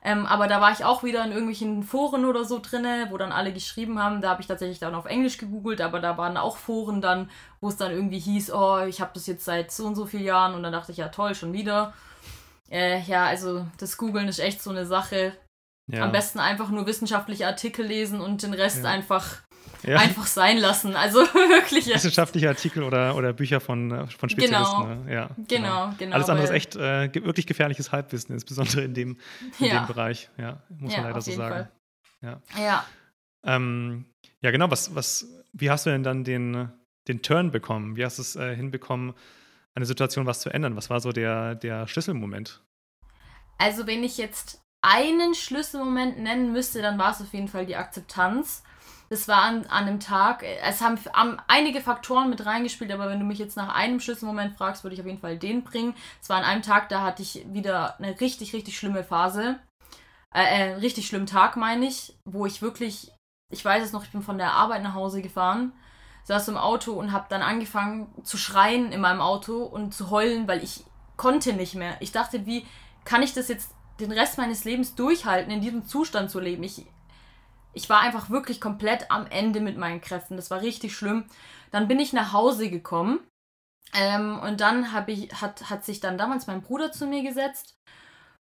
[0.07, 3.33] Ähm, aber da war ich auch wieder in irgendwelchen Foren oder so drinne, wo dann
[3.33, 4.21] alle geschrieben haben.
[4.21, 7.67] Da habe ich tatsächlich dann auf Englisch gegoogelt, aber da waren auch Foren dann, wo
[7.67, 10.55] es dann irgendwie hieß, oh, ich habe das jetzt seit so und so vielen Jahren
[10.55, 11.93] und dann dachte ich, ja toll, schon wieder.
[12.71, 15.33] Äh, ja, also das Googeln ist echt so eine Sache.
[15.91, 16.05] Ja.
[16.05, 18.89] Am besten einfach nur wissenschaftliche Artikel lesen und den Rest ja.
[18.89, 19.41] einfach
[19.83, 19.97] ja.
[19.97, 20.95] einfach sein lassen.
[20.95, 21.87] Also wirklich.
[21.87, 24.81] Wissenschaftliche Artikel oder, oder Bücher von, von Spezialisten.
[24.81, 25.03] Genau.
[25.03, 25.13] Ne?
[25.13, 26.15] Ja, genau, genau, genau.
[26.15, 29.17] Alles andere ist echt äh, wirklich gefährliches Halbwissen, insbesondere in dem,
[29.59, 29.79] in ja.
[29.79, 30.29] dem Bereich.
[30.37, 31.53] Ja, muss man leider so sagen.
[31.55, 31.71] Fall.
[32.21, 32.41] Ja.
[32.57, 32.85] Ja.
[33.43, 34.05] Ähm,
[34.41, 34.69] ja, genau.
[34.71, 36.69] Was, was, wie hast du denn dann den,
[37.07, 37.95] den Turn bekommen?
[37.95, 39.13] Wie hast du es äh, hinbekommen,
[39.75, 40.75] eine Situation was zu ändern?
[40.75, 42.61] Was war so der, der Schlüsselmoment?
[43.57, 47.75] Also, wenn ich jetzt einen Schlüsselmoment nennen müsste, dann war es auf jeden Fall die
[47.75, 48.63] Akzeptanz.
[49.09, 53.19] Das war an, an einem Tag, es haben, haben einige Faktoren mit reingespielt, aber wenn
[53.19, 55.95] du mich jetzt nach einem Schlüsselmoment fragst, würde ich auf jeden Fall den bringen.
[56.21, 59.59] Es war an einem Tag, da hatte ich wieder eine richtig, richtig schlimme Phase.
[60.33, 63.11] Äh, äh, richtig schlimmen Tag, meine ich, wo ich wirklich,
[63.51, 65.71] ich weiß es noch, ich bin von der Arbeit nach Hause gefahren,
[66.25, 70.47] saß im Auto und habe dann angefangen zu schreien in meinem Auto und zu heulen,
[70.47, 70.83] weil ich
[71.15, 71.95] konnte nicht mehr.
[72.01, 72.65] Ich dachte, wie
[73.05, 76.63] kann ich das jetzt den Rest meines Lebens durchhalten, in diesem Zustand zu leben?
[76.63, 76.85] Ich
[77.77, 80.35] ich war einfach wirklich komplett am Ende mit meinen Kräften.
[80.35, 81.25] Das war richtig schlimm.
[81.71, 83.19] Dann bin ich nach Hause gekommen.
[83.93, 87.75] Ähm, und dann ich, hat, hat sich dann damals mein Bruder zu mir gesetzt.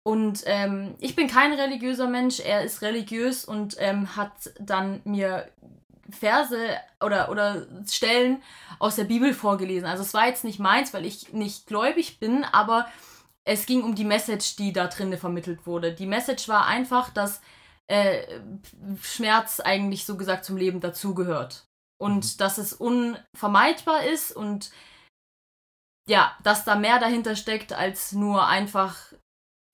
[0.04, 5.48] Und ähm, ich bin kein religiöser Mensch, er ist religiös und ähm, hat dann mir
[6.10, 6.58] Verse
[7.00, 8.42] oder, oder Stellen
[8.80, 9.88] aus der Bibel vorgelesen.
[9.88, 12.88] Also es war jetzt nicht meins, weil ich nicht gläubig bin, aber
[13.46, 15.94] es ging um die Message, die da drin vermittelt wurde.
[15.94, 17.42] Die Message war einfach, dass
[17.92, 18.40] äh,
[19.02, 21.68] Schmerz eigentlich so gesagt zum Leben dazugehört.
[22.00, 22.38] Und mhm.
[22.38, 24.72] dass es unvermeidbar ist und
[26.08, 29.14] ja, dass da mehr dahinter steckt als nur einfach,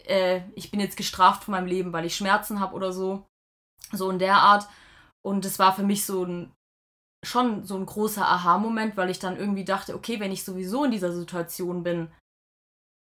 [0.04, 3.28] äh, ich bin jetzt gestraft von meinem Leben, weil ich Schmerzen habe oder so.
[3.92, 4.68] So in der Art.
[5.24, 6.52] Und es war für mich so ein
[7.24, 10.92] schon so ein großer Aha-Moment, weil ich dann irgendwie dachte, okay, wenn ich sowieso in
[10.92, 12.12] dieser Situation bin,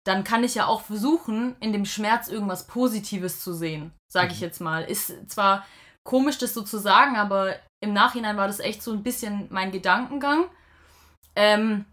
[0.05, 4.39] dann kann ich ja auch versuchen, in dem Schmerz irgendwas Positives zu sehen, sage ich
[4.39, 4.45] mhm.
[4.45, 4.85] jetzt mal.
[4.85, 5.65] Ist zwar
[6.05, 9.71] komisch, das so zu sagen, aber im Nachhinein war das echt so ein bisschen mein
[9.71, 10.47] Gedankengang.
[11.37, 11.85] Ähm,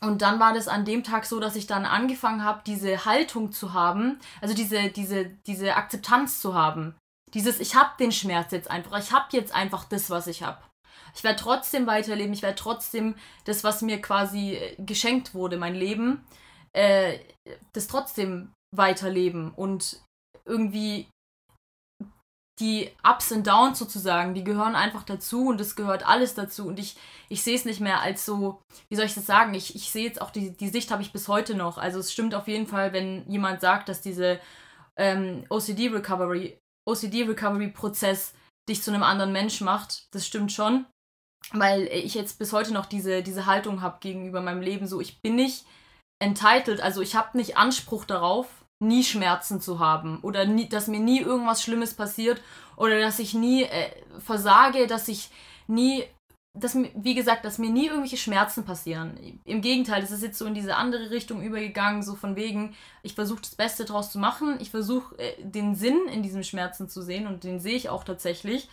[0.00, 3.52] und dann war das an dem Tag so, dass ich dann angefangen habe, diese Haltung
[3.52, 6.94] zu haben, also diese, diese, diese Akzeptanz zu haben.
[7.32, 10.58] Dieses, ich habe den Schmerz jetzt einfach, ich habe jetzt einfach das, was ich habe.
[11.14, 13.14] Ich werde trotzdem weiterleben, ich werde trotzdem
[13.44, 16.22] das, was mir quasi geschenkt wurde, mein Leben,
[16.76, 17.18] äh,
[17.72, 20.00] das trotzdem weiterleben und
[20.44, 21.08] irgendwie
[22.58, 26.78] die Ups und Downs sozusagen, die gehören einfach dazu und es gehört alles dazu und
[26.78, 26.96] ich,
[27.28, 30.06] ich sehe es nicht mehr als so, wie soll ich das sagen, ich, ich sehe
[30.06, 32.66] jetzt auch die, die Sicht habe ich bis heute noch, also es stimmt auf jeden
[32.66, 34.40] Fall, wenn jemand sagt, dass diese
[34.96, 36.58] ähm, OCD-Recovery,
[36.88, 38.32] OCD-Recovery-Prozess
[38.68, 40.86] dich zu einem anderen Mensch macht, das stimmt schon,
[41.52, 45.20] weil ich jetzt bis heute noch diese, diese Haltung habe gegenüber meinem Leben, so ich
[45.20, 45.66] bin nicht
[46.18, 48.46] entitled, also ich habe nicht Anspruch darauf,
[48.78, 52.42] nie Schmerzen zu haben oder nie, dass mir nie irgendwas Schlimmes passiert
[52.76, 55.30] oder dass ich nie äh, versage, dass ich
[55.66, 56.04] nie,
[56.52, 59.40] dass, wie gesagt, dass mir nie irgendwelche Schmerzen passieren.
[59.44, 63.14] Im Gegenteil, es ist jetzt so in diese andere Richtung übergegangen, so von wegen, ich
[63.14, 67.00] versuche das Beste draus zu machen, ich versuche äh, den Sinn in diesem Schmerzen zu
[67.00, 68.68] sehen und den sehe ich auch tatsächlich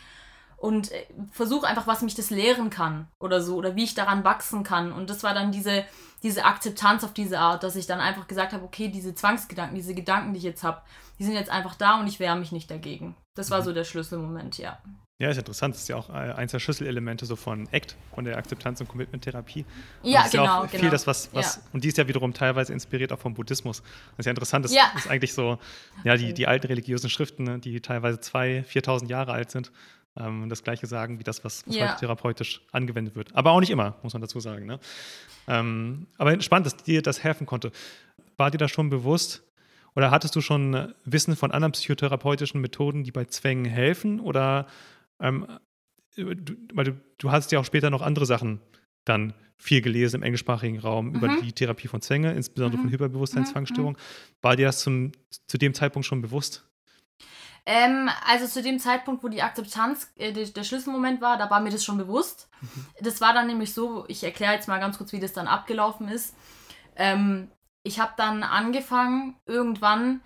[0.63, 4.23] und äh, versuche einfach, was mich das lehren kann oder so oder wie ich daran
[4.23, 4.93] wachsen kann.
[4.93, 5.83] Und das war dann diese,
[6.23, 9.93] diese Akzeptanz auf diese Art, dass ich dann einfach gesagt habe, okay, diese Zwangsgedanken, diese
[9.93, 10.81] Gedanken, die ich jetzt habe,
[11.19, 13.13] die sind jetzt einfach da und ich wehre mich nicht dagegen.
[13.35, 13.65] Das war mhm.
[13.65, 14.79] so der Schlüsselmoment, ja.
[15.19, 15.75] Ja, ist interessant.
[15.75, 18.87] Das ist ja auch äh, eins der Schlüsselelemente so von ACT, von der Akzeptanz- und
[18.87, 19.65] Commitment-Therapie.
[20.01, 20.63] Ja, genau.
[20.63, 20.91] Ja viel genau.
[20.91, 21.61] das, was, was ja.
[21.73, 23.81] und die ist ja wiederum teilweise inspiriert auch vom Buddhismus.
[23.81, 24.63] Das ist ja interessant.
[24.63, 24.93] Das ja.
[24.95, 25.59] ist eigentlich so,
[26.05, 29.73] ja, die, die alten religiösen Schriften, ne, die teilweise 2.000, 4.000 Jahre alt sind,
[30.17, 31.89] ähm, das Gleiche sagen wie das, was, was ja.
[31.89, 33.33] heute therapeutisch angewendet wird.
[33.35, 34.65] Aber auch nicht immer, muss man dazu sagen.
[34.65, 34.79] Ne?
[35.47, 37.71] Ähm, aber spannend, dass dir das helfen konnte.
[38.37, 39.43] War dir das schon bewusst
[39.95, 44.19] oder hattest du schon Wissen von anderen psychotherapeutischen Methoden, die bei Zwängen helfen?
[44.19, 44.67] Oder
[45.19, 45.47] ähm,
[46.15, 48.59] du, weil du, du hast ja auch später noch andere Sachen
[49.05, 51.15] dann viel gelesen im englischsprachigen Raum mhm.
[51.15, 52.85] über die Therapie von Zwänge, insbesondere mhm.
[52.85, 53.93] von Hyperbewusstseinszwangsstörung.
[53.93, 53.97] Mhm.
[54.41, 55.11] War dir das zum,
[55.47, 56.65] zu dem Zeitpunkt schon bewusst?
[57.65, 61.61] Ähm, also zu dem Zeitpunkt, wo die Akzeptanz äh, der, der, Schlüsselmoment war, da war
[61.61, 62.49] mir das schon bewusst.
[62.61, 62.85] Mhm.
[63.01, 66.09] Das war dann nämlich so, ich erkläre jetzt mal ganz kurz, wie das dann abgelaufen
[66.09, 66.35] ist.
[66.97, 67.49] Ähm,
[67.83, 70.21] ich habe dann angefangen, irgendwann,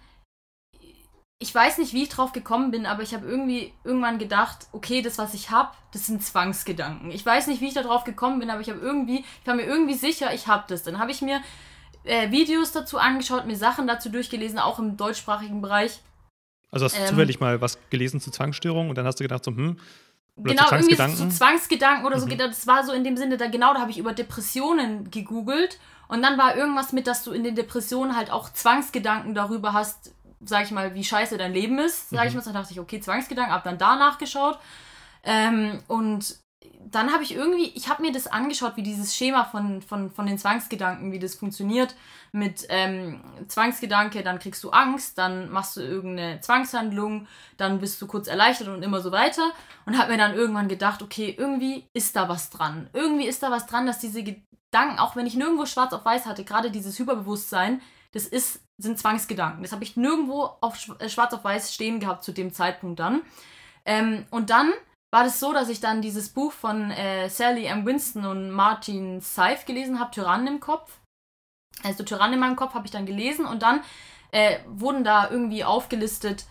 [1.37, 5.03] ich weiß nicht, wie ich drauf gekommen bin, aber ich habe irgendwie irgendwann gedacht, okay,
[5.03, 7.11] das, was ich habe, das sind Zwangsgedanken.
[7.11, 9.53] Ich weiß nicht, wie ich da drauf gekommen bin, aber ich habe irgendwie, ich war
[9.53, 10.81] mir irgendwie sicher, ich habe das.
[10.81, 11.41] Dann habe ich mir
[12.03, 16.01] äh, Videos dazu angeschaut, mir Sachen dazu durchgelesen, auch im deutschsprachigen Bereich
[16.71, 19.43] Also hast du Ähm, zufällig mal was gelesen zu Zwangsstörungen und dann hast du gedacht,
[19.43, 19.77] so, hm,
[20.35, 22.05] oder genau, zu irgendwie so, Zwangsgedanken?
[22.05, 22.27] oder so.
[22.27, 22.37] Mhm.
[22.37, 26.21] Das war so in dem Sinne, da genau, da habe ich über Depressionen gegoogelt und
[26.21, 30.65] dann war irgendwas mit, dass du in den Depressionen halt auch Zwangsgedanken darüber hast, sag
[30.65, 32.39] ich mal, wie scheiße dein Leben ist, sag ich Mhm.
[32.39, 32.43] mal.
[32.45, 34.59] Dann dachte ich, okay, Zwangsgedanken, hab dann da nachgeschaut.
[35.23, 36.37] Ähm, und
[36.89, 40.25] dann habe ich irgendwie, ich habe mir das angeschaut, wie dieses Schema von, von, von
[40.25, 41.95] den Zwangsgedanken, wie das funktioniert.
[42.31, 48.07] Mit ähm, Zwangsgedanke, dann kriegst du Angst, dann machst du irgendeine Zwangshandlung, dann bist du
[48.07, 49.51] kurz erleichtert und immer so weiter.
[49.85, 52.89] Und habe mir dann irgendwann gedacht, okay, irgendwie ist da was dran.
[52.93, 56.25] Irgendwie ist da was dran, dass diese Gedanken, auch wenn ich nirgendwo schwarz auf weiß
[56.25, 57.81] hatte, gerade dieses Hyperbewusstsein,
[58.13, 59.61] das ist, sind Zwangsgedanken.
[59.61, 63.21] Das habe ich nirgendwo auf äh, schwarz auf weiß stehen gehabt zu dem Zeitpunkt dann.
[63.85, 64.73] Ähm, und dann
[65.11, 67.85] war das so, dass ich dann dieses Buch von äh, Sally M.
[67.85, 70.99] Winston und Martin Seif gelesen habe, Tyrannen im Kopf.
[71.83, 73.81] Also Tyrannen in meinem Kopf habe ich dann gelesen und dann
[74.31, 76.45] äh, wurden da irgendwie aufgelistet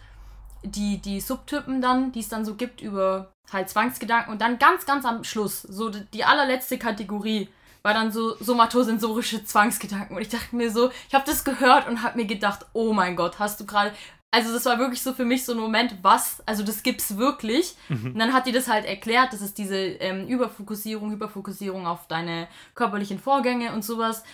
[0.62, 4.86] die, die Subtypen dann, die es dann so gibt über halt Zwangsgedanken und dann ganz,
[4.86, 7.48] ganz am Schluss, so die, die allerletzte Kategorie
[7.82, 12.02] war dann so somatosensorische Zwangsgedanken und ich dachte mir so, ich habe das gehört und
[12.02, 13.92] habe mir gedacht, oh mein Gott, hast du gerade
[14.30, 17.74] also das war wirklich so für mich so ein Moment, was, also das gibt's wirklich.
[17.88, 18.12] Mhm.
[18.12, 22.48] Und dann hat die das halt erklärt, das ist diese ähm, Überfokussierung, Hyperfokussierung auf deine
[22.74, 24.24] körperlichen Vorgänge und sowas.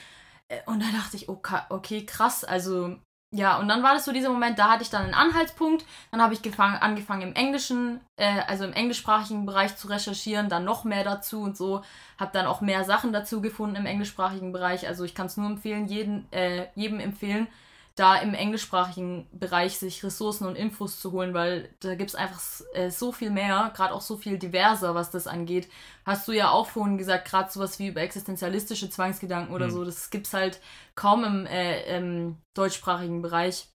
[0.48, 2.96] Äh, Und da dachte ich, okay, okay, krass, also
[3.34, 6.20] ja, und dann war das so dieser Moment, da hatte ich dann einen Anhaltspunkt, dann
[6.20, 10.84] habe ich gefangen, angefangen im Englischen, äh, also im englischsprachigen Bereich zu recherchieren, dann noch
[10.84, 11.82] mehr dazu und so,
[12.18, 15.46] habe dann auch mehr Sachen dazu gefunden im englischsprachigen Bereich, also ich kann es nur
[15.46, 17.46] empfehlen, jeden, äh, jedem empfehlen,
[17.94, 22.40] da im englischsprachigen Bereich sich Ressourcen und Infos zu holen, weil da gibt es einfach
[22.74, 25.68] äh, so viel mehr, gerade auch so viel diverser, was das angeht.
[26.06, 29.70] Hast du ja auch vorhin gesagt, gerade sowas wie über existenzialistische Zwangsgedanken oder Mhm.
[29.70, 30.60] so, das gibt es halt
[30.94, 33.68] kaum im, äh, im deutschsprachigen Bereich.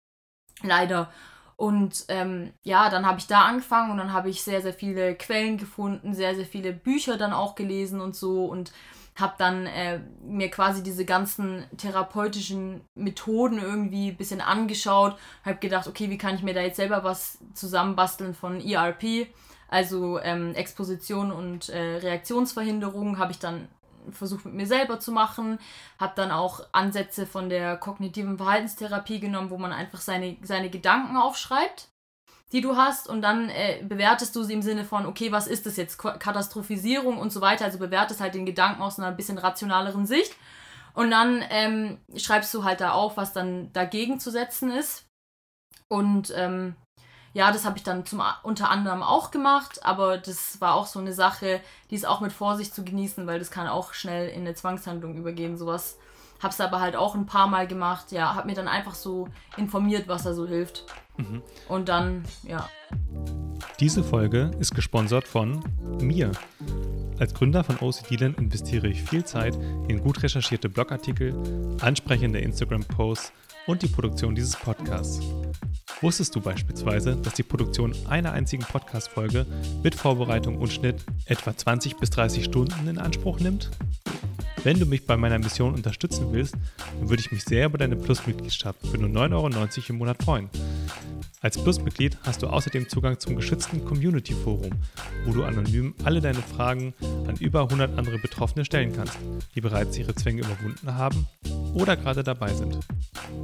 [0.64, 1.12] Leider.
[1.58, 5.16] Und ähm, ja, dann habe ich da angefangen und dann habe ich sehr, sehr viele
[5.16, 8.72] Quellen gefunden, sehr, sehr viele Bücher dann auch gelesen und so und
[9.16, 15.88] habe dann äh, mir quasi diese ganzen therapeutischen Methoden irgendwie ein bisschen angeschaut, habe gedacht,
[15.88, 19.28] okay, wie kann ich mir da jetzt selber was zusammenbasteln von ERP,
[19.68, 23.68] also ähm, Exposition und äh, Reaktionsverhinderung, habe ich dann
[24.12, 25.60] versucht mit mir selber zu machen,
[26.00, 31.18] habe dann auch Ansätze von der kognitiven Verhaltenstherapie genommen, wo man einfach seine, seine Gedanken
[31.18, 31.90] aufschreibt
[32.54, 35.66] die du hast und dann äh, bewertest du sie im Sinne von, okay, was ist
[35.66, 35.98] das jetzt?
[35.98, 37.66] Katastrophisierung und so weiter.
[37.66, 40.34] Also bewertest halt den Gedanken aus einer bisschen rationaleren Sicht
[40.94, 45.06] und dann ähm, schreibst du halt da auf, was dann dagegen zu setzen ist.
[45.90, 46.76] Und ähm,
[47.38, 50.98] ja, das habe ich dann zum, unter anderem auch gemacht, aber das war auch so
[50.98, 54.42] eine Sache, die ist auch mit Vorsicht zu genießen, weil das kann auch schnell in
[54.42, 56.00] eine Zwangshandlung übergehen, sowas.
[56.42, 60.08] Hab's aber halt auch ein paar Mal gemacht, ja, hab mir dann einfach so informiert,
[60.08, 60.86] was da so hilft.
[61.18, 61.44] Mhm.
[61.68, 62.68] Und dann, ja.
[63.80, 65.64] Diese Folge ist gesponsert von
[66.02, 66.32] mir.
[67.20, 69.54] Als Gründer von OCDland investiere ich viel Zeit
[69.88, 71.36] in gut recherchierte Blogartikel,
[71.82, 73.32] ansprechende Instagram-Posts
[73.68, 75.22] und die Produktion dieses Podcasts.
[76.02, 79.46] Wusstest du beispielsweise, dass die Produktion einer einzigen Podcast-Folge
[79.84, 83.70] mit Vorbereitung und Schnitt etwa 20 bis 30 Stunden in Anspruch nimmt?
[84.68, 86.54] Wenn du mich bei meiner Mission unterstützen willst,
[87.00, 90.50] dann würde ich mich sehr über deine Plus-Mitgliedschaft für nur 9,90 Euro im Monat freuen.
[91.40, 94.72] Als Plus-Mitglied hast du außerdem Zugang zum geschützten Community-Forum,
[95.24, 99.18] wo du anonym alle deine Fragen an über 100 andere Betroffene stellen kannst,
[99.56, 101.28] die bereits ihre Zwänge überwunden haben
[101.74, 102.78] oder gerade dabei sind.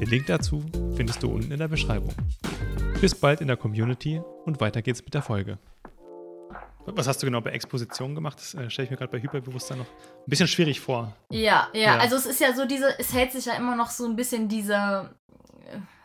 [0.01, 0.65] Den Link dazu
[0.97, 2.13] findest du unten in der Beschreibung.
[2.99, 5.57] Bis bald in der Community und weiter geht's mit der Folge.
[6.85, 8.37] Was hast du genau bei Exposition gemacht?
[8.39, 11.15] Das äh, stelle ich mir gerade bei Hyperbewusstsein noch ein bisschen schwierig vor.
[11.31, 11.97] Ja, ja, Ja.
[11.97, 14.49] also es ist ja so diese, es hält sich ja immer noch so ein bisschen
[14.49, 15.22] dieser äh,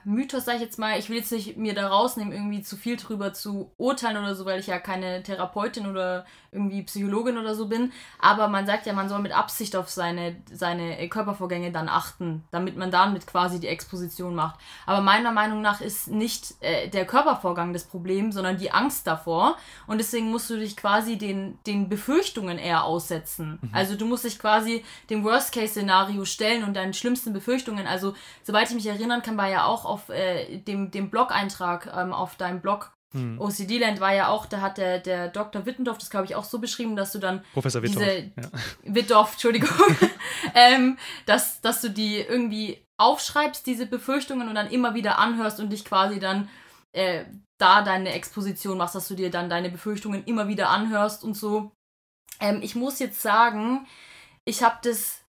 [0.08, 2.96] Mythos, sag ich jetzt mal, ich will jetzt nicht mir da rausnehmen, irgendwie zu viel
[2.96, 7.66] drüber zu urteilen oder so, weil ich ja keine Therapeutin oder irgendwie Psychologin oder so
[7.68, 7.92] bin.
[8.18, 12.76] Aber man sagt ja, man soll mit Absicht auf seine, seine Körpervorgänge dann achten, damit
[12.78, 14.58] man damit quasi die Exposition macht.
[14.86, 19.58] Aber meiner Meinung nach ist nicht äh, der Körpervorgang das Problem, sondern die Angst davor.
[19.86, 23.58] Und deswegen musst du dich quasi den, den Befürchtungen eher aussetzen.
[23.72, 27.86] Also du musst dich quasi dem Worst-Case-Szenario stellen und deinen schlimmsten Befürchtungen.
[27.86, 32.12] Also, soweit ich mich erinnern kann, war ja auch auf äh, dem, dem Blog-Eintrag ähm,
[32.12, 33.40] auf deinem Blog Hm.
[33.40, 35.64] OCD-Land war ja auch, da hat der, der Dr.
[35.64, 38.50] Wittendorf das, glaube ich, auch so beschrieben, dass du dann Professor diese Ja.
[38.82, 39.70] Wittdorf, Entschuldigung,
[40.54, 45.70] ähm, dass, dass du die irgendwie aufschreibst, diese Befürchtungen und dann immer wieder anhörst und
[45.70, 46.50] dich quasi dann
[46.92, 47.24] äh,
[47.58, 51.72] da deine Exposition machst, dass du dir dann deine Befürchtungen immer wieder anhörst und so.
[52.40, 53.86] Ähm, ich muss jetzt sagen,
[54.44, 55.24] ich habe das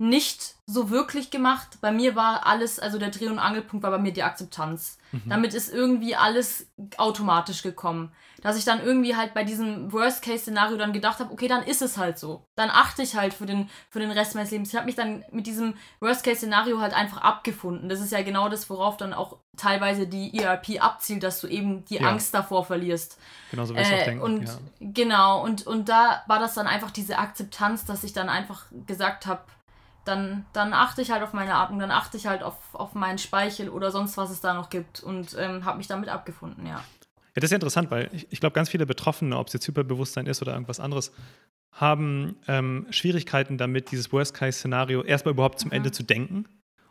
[0.00, 1.76] nicht so wirklich gemacht.
[1.82, 4.96] Bei mir war alles, also der Dreh- und Angelpunkt war bei mir die Akzeptanz.
[5.12, 5.22] Mhm.
[5.26, 8.10] Damit ist irgendwie alles automatisch gekommen.
[8.40, 11.98] Dass ich dann irgendwie halt bei diesem Worst-Case-Szenario dann gedacht habe, okay, dann ist es
[11.98, 12.46] halt so.
[12.56, 14.70] Dann achte ich halt für den, für den Rest meines Lebens.
[14.70, 17.90] Ich habe mich dann mit diesem Worst-Case-Szenario halt einfach abgefunden.
[17.90, 21.84] Das ist ja genau das, worauf dann auch teilweise die ERP abzielt, dass du eben
[21.84, 22.08] die ja.
[22.08, 23.18] Angst davor verlierst.
[23.50, 24.22] Genau so will ich äh, auch denken.
[24.22, 24.58] Und ja.
[24.80, 29.26] genau, und, und da war das dann einfach diese Akzeptanz, dass ich dann einfach gesagt
[29.26, 29.42] habe,
[30.10, 33.18] dann, dann achte ich halt auf meine Atmung, dann achte ich halt auf, auf meinen
[33.18, 36.82] Speichel oder sonst was es da noch gibt und ähm, habe mich damit abgefunden, ja.
[37.34, 39.66] Ja, das ist ja interessant, weil ich, ich glaube, ganz viele Betroffene, ob es jetzt
[39.68, 41.12] Hyperbewusstsein ist oder irgendwas anderes,
[41.72, 45.76] haben ähm, Schwierigkeiten damit, dieses Worst-Case-Szenario erstmal überhaupt zum mhm.
[45.76, 46.46] Ende zu denken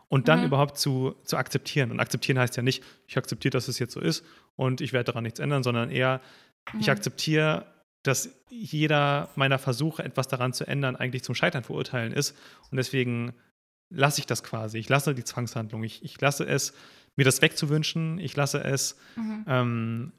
[0.07, 0.45] und dann mhm.
[0.45, 1.91] überhaupt zu, zu akzeptieren.
[1.91, 5.05] Und akzeptieren heißt ja nicht, ich akzeptiere, dass es jetzt so ist und ich werde
[5.05, 6.21] daran nichts ändern, sondern eher,
[6.73, 6.79] mhm.
[6.79, 7.65] ich akzeptiere,
[8.03, 12.35] dass jeder meiner Versuche, etwas daran zu ändern, eigentlich zum Scheitern verurteilen ist.
[12.71, 13.33] Und deswegen
[13.89, 14.77] lasse ich das quasi.
[14.77, 15.83] Ich lasse die Zwangshandlung.
[15.83, 16.73] Ich, ich lasse es,
[17.15, 18.19] mir das wegzuwünschen.
[18.19, 19.45] Ich lasse es, mhm.
[19.47, 20.11] ähm,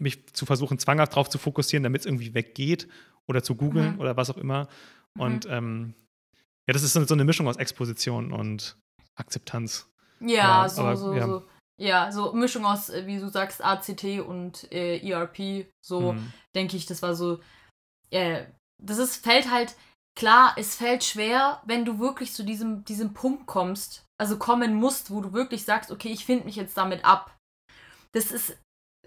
[0.00, 2.88] mich zu versuchen, zwanghaft darauf zu fokussieren, damit es irgendwie weggeht
[3.26, 4.00] oder zu googeln mhm.
[4.00, 4.68] oder was auch immer.
[5.18, 5.52] Und mhm.
[5.52, 5.94] ähm,
[6.66, 8.76] ja, das ist so, eine Mischung aus Exposition und
[9.16, 9.88] Akzeptanz.
[10.20, 10.28] Ja,
[10.62, 11.26] ja so, aber, so, ja.
[11.26, 11.44] so.
[11.82, 16.32] Ja, so Mischung aus, äh, wie du sagst, ACT und äh, ERP, so mhm.
[16.54, 17.40] denke ich, das war so.
[18.10, 18.46] Äh,
[18.80, 19.74] das ist, fällt halt,
[20.16, 25.10] klar, es fällt schwer, wenn du wirklich zu diesem, diesem Punkt kommst, also kommen musst,
[25.10, 27.36] wo du wirklich sagst, okay, ich finde mich jetzt damit ab.
[28.12, 28.56] Das ist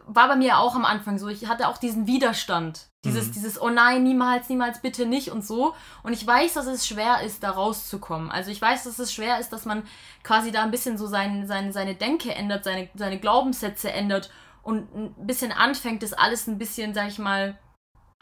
[0.08, 1.28] war bei mir auch am Anfang so.
[1.28, 2.90] Ich hatte auch diesen Widerstand.
[3.06, 3.32] Dieses, mhm.
[3.34, 5.76] dieses, oh nein, niemals, niemals, bitte nicht und so.
[6.04, 8.32] Und ich weiß, dass es schwer ist, da rauszukommen.
[8.32, 9.84] Also ich weiß, dass es schwer ist, dass man
[10.24, 14.32] quasi da ein bisschen so sein, sein, seine Denke ändert, seine, seine Glaubenssätze ändert
[14.64, 17.58] und ein bisschen anfängt, das alles ein bisschen, sag ich mal,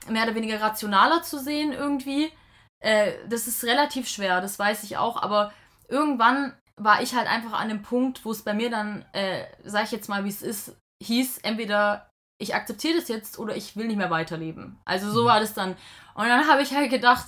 [0.09, 2.31] mehr oder weniger rationaler zu sehen irgendwie.
[2.79, 5.21] Äh, das ist relativ schwer, das weiß ich auch.
[5.21, 5.53] Aber
[5.87, 9.85] irgendwann war ich halt einfach an dem Punkt, wo es bei mir dann, äh, sag
[9.85, 12.09] ich jetzt mal, wie es ist, hieß entweder
[12.43, 14.77] ich akzeptiere das jetzt oder ich will nicht mehr weiterleben.
[14.85, 15.27] Also so mhm.
[15.27, 15.71] war das dann.
[16.13, 17.25] Und dann habe ich halt gedacht,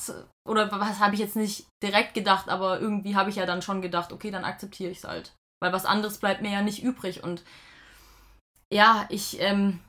[0.47, 3.82] oder was habe ich jetzt nicht direkt gedacht, aber irgendwie habe ich ja dann schon
[3.82, 5.34] gedacht, okay, dann akzeptiere ich es halt.
[5.61, 7.24] Weil was anderes bleibt mir ja nicht übrig.
[7.24, 7.43] Und
[8.72, 9.80] ja, ich ähm,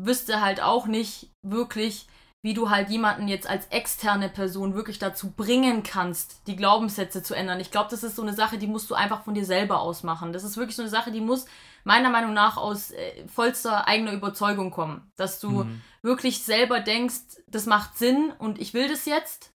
[0.00, 2.06] wüsste halt auch nicht wirklich,
[2.44, 7.34] wie du halt jemanden jetzt als externe Person wirklich dazu bringen kannst, die Glaubenssätze zu
[7.34, 7.60] ändern.
[7.60, 10.32] Ich glaube, das ist so eine Sache, die musst du einfach von dir selber ausmachen.
[10.32, 11.46] Das ist wirklich so eine Sache, die muss
[11.84, 15.10] meiner Meinung nach aus äh, vollster eigener Überzeugung kommen.
[15.16, 15.82] Dass du mhm.
[16.02, 19.50] wirklich selber denkst, das macht Sinn und ich will das jetzt.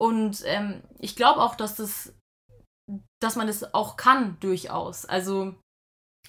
[0.00, 2.14] Und ähm, ich glaube auch, dass das,
[3.20, 5.04] dass man das auch kann, durchaus.
[5.04, 5.54] Also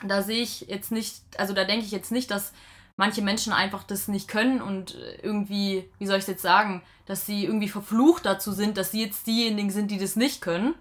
[0.04, 2.54] da sehe ich jetzt nicht, also da denke ich jetzt nicht, dass
[2.98, 7.26] manche Menschen einfach das nicht können und irgendwie, wie soll ich es jetzt sagen, dass
[7.26, 10.76] sie irgendwie verflucht dazu sind, dass sie jetzt diejenigen sind, die das nicht können.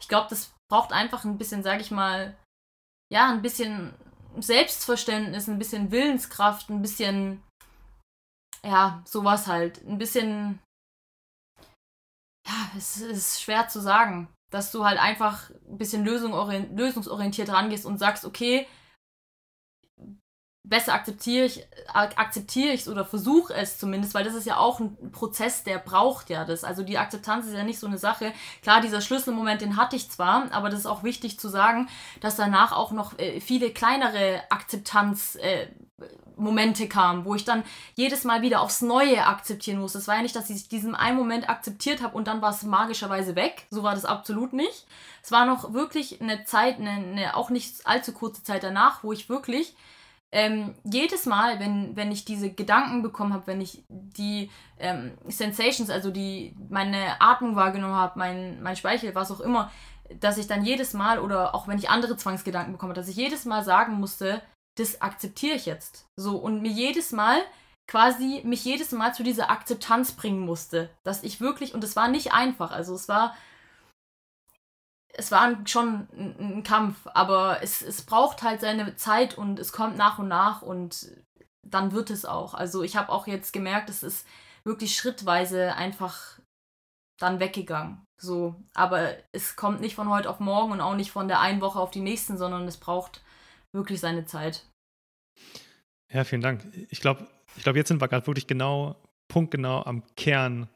[0.00, 2.36] Ich glaube, das braucht einfach ein bisschen, sag ich mal,
[3.12, 3.94] ja, ein bisschen
[4.38, 7.42] Selbstverständnis, ein bisschen Willenskraft, ein bisschen,
[8.64, 9.84] ja, sowas halt.
[9.86, 10.60] Ein bisschen,
[12.46, 17.98] ja, es ist schwer zu sagen, dass du halt einfach ein bisschen lösungsorientiert rangehst und
[17.98, 18.66] sagst, okay,
[20.68, 24.80] besser akzeptiere ich akzeptiere ich es oder versuche es zumindest, weil das ist ja auch
[24.80, 26.64] ein Prozess, der braucht ja das.
[26.64, 28.32] Also die Akzeptanz ist ja nicht so eine Sache.
[28.62, 31.88] Klar, dieser Schlüsselmoment, den hatte ich zwar, aber das ist auch wichtig zu sagen,
[32.20, 35.68] dass danach auch noch äh, viele kleinere Akzeptanz äh,
[36.36, 37.64] Momente kamen, wo ich dann
[37.94, 39.98] jedes Mal wieder aufs Neue akzeptieren musste.
[39.98, 42.62] Es war ja nicht, dass ich diesen einen Moment akzeptiert habe und dann war es
[42.62, 43.66] magischerweise weg.
[43.70, 44.86] So war das absolut nicht.
[45.22, 49.12] Es war noch wirklich eine Zeit, eine, eine auch nicht allzu kurze Zeit danach, wo
[49.12, 49.74] ich wirklich
[50.30, 55.88] ähm, jedes Mal, wenn, wenn ich diese Gedanken bekommen habe, wenn ich die ähm, Sensations,
[55.88, 59.70] also die meine Atmung wahrgenommen habe, mein, mein Speichel, was auch immer,
[60.20, 63.46] dass ich dann jedes Mal oder auch wenn ich andere Zwangsgedanken bekomme, dass ich jedes
[63.46, 64.42] Mal sagen musste,
[64.78, 66.06] das akzeptiere ich jetzt.
[66.16, 67.38] So und mir jedes Mal
[67.86, 72.08] quasi mich jedes Mal zu dieser Akzeptanz bringen musste, dass ich wirklich und es war
[72.08, 73.34] nicht einfach, also es war
[75.18, 76.06] es war schon
[76.38, 80.62] ein, Kampf, aber es, es braucht halt seine Zeit und es kommt nach und nach
[80.62, 81.10] und
[81.66, 82.54] dann wird es auch.
[82.54, 84.26] Also ich habe auch jetzt gemerkt, es ist
[84.64, 86.38] wirklich schrittweise einfach
[87.20, 88.04] dann weggegangen.
[88.20, 91.60] So, aber es kommt nicht von heute auf morgen und auch nicht von der einen
[91.60, 93.22] Woche auf die nächsten, sondern es braucht
[93.74, 94.66] wirklich seine Zeit.
[96.12, 96.64] Ja, vielen Dank.
[96.90, 98.94] Ich glaube, ich glaube, jetzt sind wir gerade wirklich genau,
[99.26, 100.68] punktgenau am Kern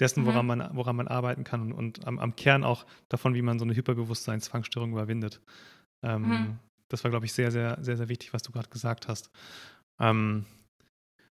[0.00, 0.58] dessen, woran, mhm.
[0.58, 3.64] man, woran man arbeiten kann und, und am, am, Kern auch davon, wie man so
[3.64, 5.40] eine Hyperbewusstseinszwangsstörung überwindet.
[6.02, 6.58] Ähm, mhm.
[6.88, 9.30] Das war, glaube ich, sehr, sehr, sehr, sehr wichtig, was du gerade gesagt hast.
[10.00, 10.46] Ähm,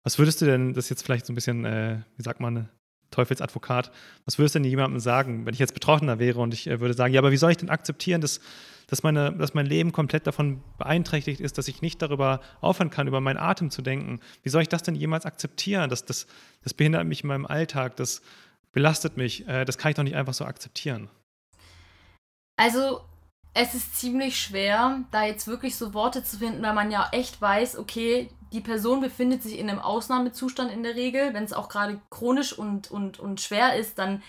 [0.03, 2.69] was würdest du denn, das jetzt vielleicht so ein bisschen, äh, wie sagt man,
[3.11, 3.93] Teufelsadvokat,
[4.25, 6.95] was würdest du denn jemandem sagen, wenn ich jetzt Betroffener wäre und ich äh, würde
[6.95, 8.41] sagen, ja, aber wie soll ich denn akzeptieren, dass,
[8.89, 13.07] dass, meine, dass mein Leben komplett davon beeinträchtigt ist, dass ich nicht darüber aufhören kann,
[13.07, 14.21] über meinen Atem zu denken?
[14.43, 15.89] Wie soll ich das denn jemals akzeptieren?
[15.91, 16.27] Das, das,
[16.62, 18.21] das behindert mich in meinem Alltag, das
[18.75, 21.09] belastet mich, äh, das kann ich doch nicht einfach so akzeptieren.
[22.57, 23.01] Also
[23.55, 27.41] es ist ziemlich schwer, da jetzt wirklich so Worte zu finden, weil man ja echt
[27.41, 31.35] weiß, okay, die Person befindet sich in einem Ausnahmezustand in der Regel.
[31.35, 34.22] Wenn es auch gerade chronisch und, und, und schwer ist, dann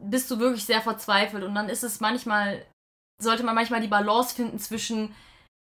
[0.00, 1.44] bist du wirklich sehr verzweifelt.
[1.44, 2.64] Und dann ist es manchmal,
[3.20, 5.14] sollte man manchmal die Balance finden zwischen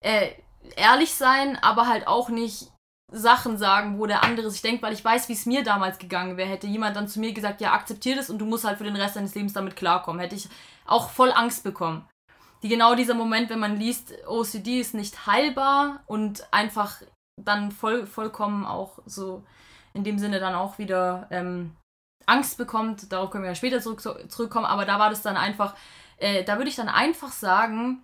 [0.01, 0.31] äh,
[0.77, 2.71] ehrlich sein, aber halt auch nicht
[3.13, 6.37] Sachen sagen, wo der andere sich denkt, weil ich weiß, wie es mir damals gegangen
[6.37, 6.49] wäre.
[6.49, 8.97] Hätte jemand dann zu mir gesagt, ja, akzeptier das und du musst halt für den
[8.97, 10.49] Rest deines Lebens damit klarkommen, hätte ich
[10.87, 12.09] auch voll Angst bekommen
[12.65, 17.03] die genau dieser Moment, wenn man liest, OCD ist nicht heilbar und einfach
[17.37, 19.45] dann voll, vollkommen auch so
[19.93, 21.77] in dem Sinne dann auch wieder ähm,
[22.25, 23.13] Angst bekommt.
[23.13, 25.77] Darauf können wir ja später zurück, zurückkommen, aber da war das dann einfach,
[26.17, 28.03] äh, da würde ich dann einfach sagen,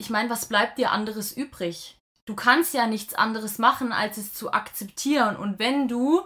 [0.00, 1.98] ich meine, was bleibt dir anderes übrig?
[2.26, 5.36] Du kannst ja nichts anderes machen, als es zu akzeptieren.
[5.36, 6.22] Und wenn du,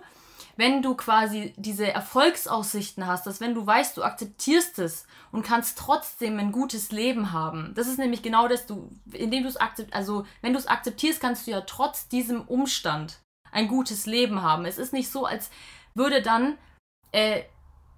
[0.57, 5.78] wenn du quasi diese Erfolgsaussichten hast, dass wenn du weißt, du akzeptierst es und kannst
[5.78, 7.72] trotzdem ein gutes Leben haben.
[7.74, 11.20] Das ist nämlich genau das, du, indem du es akzeptierst, also wenn du es akzeptierst,
[11.20, 13.20] kannst du ja trotz diesem Umstand
[13.51, 14.66] ein gutes Leben haben.
[14.66, 15.51] Es ist nicht so, als
[15.94, 16.59] würde dann
[17.12, 17.42] äh,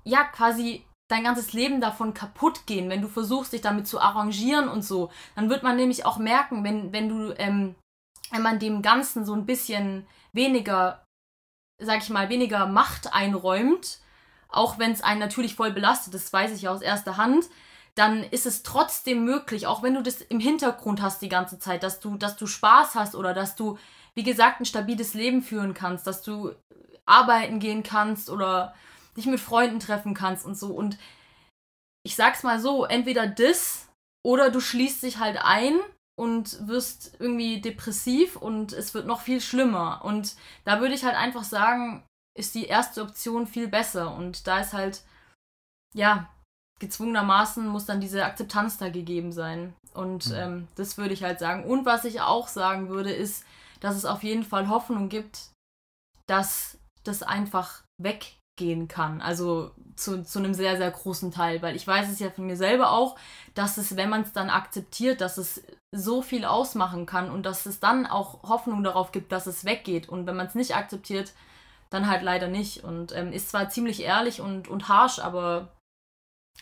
[0.05, 4.69] ja quasi dein ganzes Leben davon kaputt gehen, wenn du versuchst, dich damit zu arrangieren
[4.69, 5.11] und so.
[5.35, 7.75] Dann wird man nämlich auch merken, wenn, wenn du, ähm,
[8.31, 11.05] wenn man dem Ganzen so ein bisschen weniger,
[11.81, 14.01] sag ich mal, weniger Macht einräumt,
[14.49, 17.47] auch wenn es einen natürlich voll belastet, das weiß ich ja aus erster Hand,
[17.95, 21.83] dann ist es trotzdem möglich, auch wenn du das im Hintergrund hast die ganze Zeit,
[21.83, 23.77] dass du, dass du Spaß hast oder dass du,
[24.15, 26.55] wie gesagt, ein stabiles Leben führen kannst, dass du
[27.07, 28.75] arbeiten gehen kannst oder
[29.17, 30.69] dich mit Freunden treffen kannst und so.
[30.69, 30.97] Und
[32.05, 33.89] ich sag's mal so, entweder das
[34.25, 35.79] oder du schließt dich halt ein
[36.19, 40.05] und wirst irgendwie depressiv und es wird noch viel schlimmer.
[40.05, 42.05] Und da würde ich halt einfach sagen,
[42.37, 44.13] ist die erste Option viel besser.
[44.17, 45.05] Und da ist halt,
[45.95, 46.29] ja,
[46.81, 49.75] gezwungenermaßen muss dann diese Akzeptanz da gegeben sein.
[49.95, 50.35] Und mhm.
[50.35, 51.65] ähm, das würde ich halt sagen.
[51.65, 53.45] Und was ich auch sagen würde, ist,
[53.79, 55.53] dass es auf jeden Fall Hoffnung gibt,
[56.27, 57.85] dass das einfach
[58.59, 59.21] weggehen kann.
[59.21, 61.63] Also zu, zu einem sehr, sehr großen Teil.
[61.63, 63.17] Weil ich weiß es ja von mir selber auch,
[63.55, 67.67] dass es, wenn man es dann akzeptiert, dass es so viel ausmachen kann und dass
[67.67, 70.09] es dann auch Hoffnung darauf gibt, dass es weggeht.
[70.09, 71.33] Und wenn man es nicht akzeptiert,
[71.91, 72.85] dann halt leider nicht.
[72.85, 75.69] Und ähm, ist zwar ziemlich ehrlich und, und harsh, aber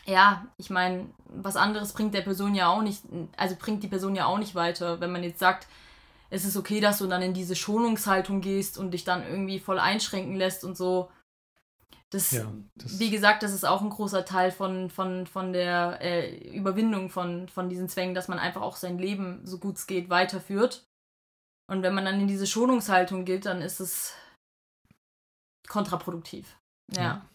[0.05, 3.03] ja, ich meine, was anderes bringt der Person ja auch nicht,
[3.37, 5.67] also bringt die Person ja auch nicht weiter, wenn man jetzt sagt,
[6.31, 9.79] es ist okay, dass du dann in diese Schonungshaltung gehst und dich dann irgendwie voll
[9.79, 11.09] einschränken lässt und so.
[12.11, 15.99] Das, ja, das wie gesagt, das ist auch ein großer Teil von, von, von der
[16.01, 19.87] äh, Überwindung von, von diesen Zwängen, dass man einfach auch sein Leben, so gut es
[19.89, 20.87] geht, weiterführt.
[21.69, 24.15] Und wenn man dann in diese Schonungshaltung geht, dann ist es
[25.67, 26.57] kontraproduktiv.
[26.95, 27.03] Ja.
[27.03, 27.29] ja.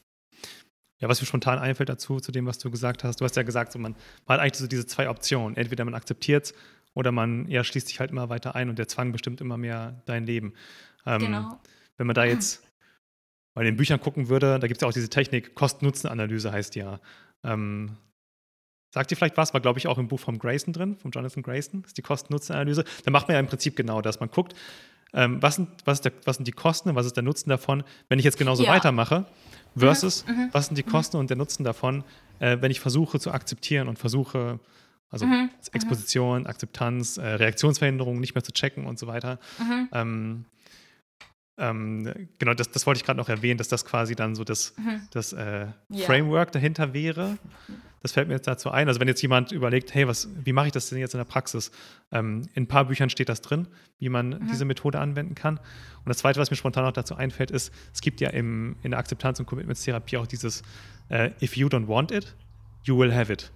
[0.99, 1.09] ja.
[1.09, 3.74] was mir spontan einfällt dazu, zu dem, was du gesagt hast, du hast ja gesagt,
[3.74, 5.57] so man, man hat eigentlich so diese zwei Optionen.
[5.57, 6.53] Entweder man akzeptiert es
[6.93, 10.01] oder man ja, schließt sich halt immer weiter ein und der Zwang bestimmt immer mehr
[10.05, 10.53] dein Leben.
[11.05, 11.59] Ähm, genau.
[11.97, 12.63] Wenn man da jetzt
[13.54, 16.99] bei den Büchern gucken würde, da gibt es ja auch diese Technik, Kosten-Nutzen-Analyse heißt ja.
[17.43, 17.97] Ähm,
[18.93, 19.54] Sagt ihr vielleicht was?
[19.54, 22.84] War, glaube ich, auch im Buch von Grayson drin, von Jonathan Grayson, ist die Kosten-Nutzen-Analyse.
[23.06, 24.20] Da macht man ja im Prinzip genau das.
[24.20, 24.54] Man guckt,
[25.14, 27.84] ähm, was, sind, was, der, was, sind, die Kosten und was ist der Nutzen davon,
[28.10, 28.70] wenn ich jetzt genauso ja.
[28.72, 29.26] weitermache,
[29.76, 30.34] versus mhm.
[30.34, 30.49] mhm.
[30.52, 30.89] was sind die mhm.
[30.89, 31.22] Kosten mhm.
[31.22, 32.04] und der Nutzen davon,
[32.39, 34.60] äh, wenn ich versuche zu akzeptieren und versuche,
[35.10, 35.32] also mhm.
[35.32, 35.49] mhm.
[35.72, 39.39] Exposition, Akzeptanz, äh, Reaktionsverhinderung nicht mehr zu checken und so weiter.
[39.93, 40.45] Ähm,
[41.62, 44.74] ähm, genau, das, das wollte ich gerade noch erwähnen, dass das quasi dann so das,
[45.12, 46.05] das äh, yeah.
[46.05, 47.38] Framework dahinter wäre.
[48.01, 48.88] Das fällt mir jetzt dazu ein.
[48.88, 51.26] Also wenn jetzt jemand überlegt, hey, was, wie mache ich das denn jetzt in der
[51.26, 51.72] Praxis?
[52.12, 53.68] Ähm, in ein paar Büchern steht das drin,
[53.99, 54.47] wie man mhm.
[54.49, 55.57] diese Methode anwenden kann.
[55.57, 58.91] Und das Zweite, was mir spontan noch dazu einfällt, ist, es gibt ja im, in
[58.91, 60.64] der Akzeptanz- und Commitments-Therapie auch dieses
[61.09, 62.36] äh, If you don't want it,
[62.84, 63.51] you will have it.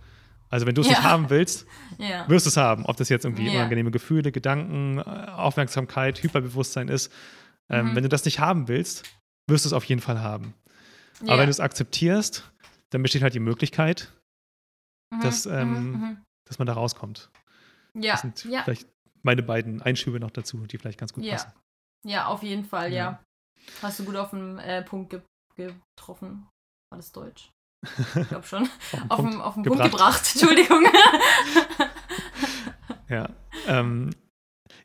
[0.52, 0.94] Also wenn du es ja.
[0.94, 1.66] nicht haben willst,
[1.98, 2.30] ja.
[2.30, 2.86] wirst du es haben.
[2.86, 3.54] Ob das jetzt irgendwie ja.
[3.54, 7.12] unangenehme Gefühle, Gedanken, Aufmerksamkeit, Hyperbewusstsein ist.
[7.70, 7.96] Ähm, mhm.
[7.96, 9.04] Wenn du das nicht haben willst,
[9.50, 10.54] wirst du es auf jeden Fall haben.
[11.22, 12.52] Aber wenn du es akzeptierst,
[12.92, 14.12] dann besteht halt die Möglichkeit,
[15.14, 16.24] mhm, dass, mhm, ähm, mhm.
[16.48, 17.30] dass man da rauskommt.
[17.94, 18.14] Ja.
[18.14, 18.64] Das sind ja.
[18.64, 18.88] vielleicht
[19.24, 21.34] meine beiden Einschübe noch dazu, die vielleicht ganz gut ja.
[21.34, 21.54] passen.
[22.06, 22.98] Ja, auf jeden Fall, ja.
[22.98, 23.24] ja.
[23.82, 25.22] Hast du gut auf den äh, Punkt ge
[25.56, 26.48] getroffen.
[26.92, 27.50] War das Deutsch?
[28.16, 28.70] Ich glaube schon.
[29.10, 30.86] auf, den, auf den Punkt gebracht, Entschuldigung.
[33.08, 33.30] ja.
[33.68, 34.10] Ähm,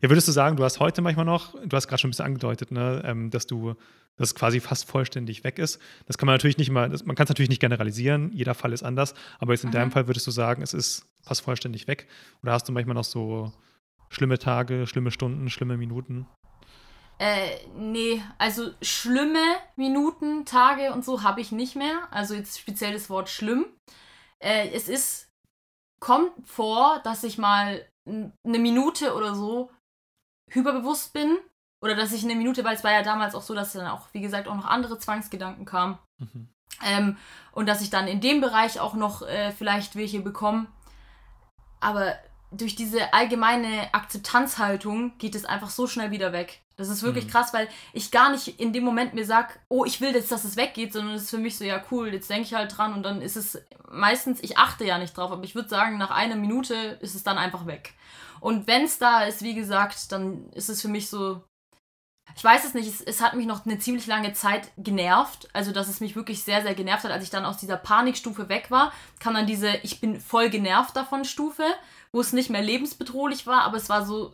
[0.03, 2.27] Ja, würdest du sagen, du hast heute manchmal noch, du hast gerade schon ein bisschen
[2.27, 3.75] angedeutet, ne, ähm, dass du
[4.17, 5.81] das quasi fast vollständig weg ist.
[6.07, 8.73] Das kann man natürlich nicht mal, das, man kann es natürlich nicht generalisieren, jeder Fall
[8.73, 9.75] ist anders, aber jetzt in mhm.
[9.75, 12.07] deinem Fall würdest du sagen, es ist fast vollständig weg.
[12.43, 13.53] Oder hast du manchmal noch so
[14.11, 16.27] schlimme Tage, schlimme Stunden, schlimme Minuten?
[17.19, 19.45] Äh, nee, also schlimme
[19.77, 22.09] Minuten, Tage und so habe ich nicht mehr.
[22.11, 23.67] Also jetzt speziell das Wort schlimm.
[24.43, 25.29] Äh, es ist,
[26.01, 29.71] kommt vor, dass ich mal eine Minute oder so
[30.51, 31.39] hyperbewusst bin.
[31.83, 34.09] Oder dass ich eine Minute, weil es war ja damals auch so, dass dann auch,
[34.13, 35.99] wie gesagt, auch noch andere Zwangsgedanken kamen.
[36.19, 36.49] Mhm.
[36.85, 37.17] Ähm,
[37.53, 40.67] und dass ich dann in dem Bereich auch noch äh, vielleicht welche bekomme.
[41.81, 42.15] Aber
[42.53, 46.63] durch diese allgemeine Akzeptanzhaltung geht es einfach so schnell wieder weg.
[46.81, 47.31] Das ist wirklich mhm.
[47.31, 50.45] krass, weil ich gar nicht in dem Moment mir sag, oh, ich will jetzt, dass
[50.45, 52.95] es weggeht, sondern es ist für mich so, ja cool, jetzt denke ich halt dran
[52.95, 56.11] und dann ist es meistens, ich achte ja nicht drauf, aber ich würde sagen, nach
[56.11, 57.95] einer Minute ist es dann einfach weg.
[58.41, 61.43] Und wenn es da ist, wie gesagt, dann ist es für mich so,
[62.37, 65.49] ich weiß es nicht, es, es, hat mich noch eine ziemlich lange Zeit genervt.
[65.53, 67.11] Also, dass es mich wirklich sehr, sehr genervt hat.
[67.11, 70.97] Als ich dann aus dieser Panikstufe weg war, kam dann diese Ich bin voll genervt
[70.97, 71.65] davon Stufe,
[72.13, 74.33] wo es nicht mehr lebensbedrohlich war, aber es war so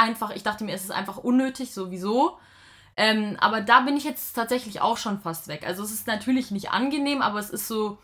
[0.00, 2.38] einfach, ich dachte mir, es ist einfach unnötig, sowieso.
[2.96, 5.64] Ähm, aber da bin ich jetzt tatsächlich auch schon fast weg.
[5.66, 7.98] Also, es ist natürlich nicht angenehm, aber es ist so,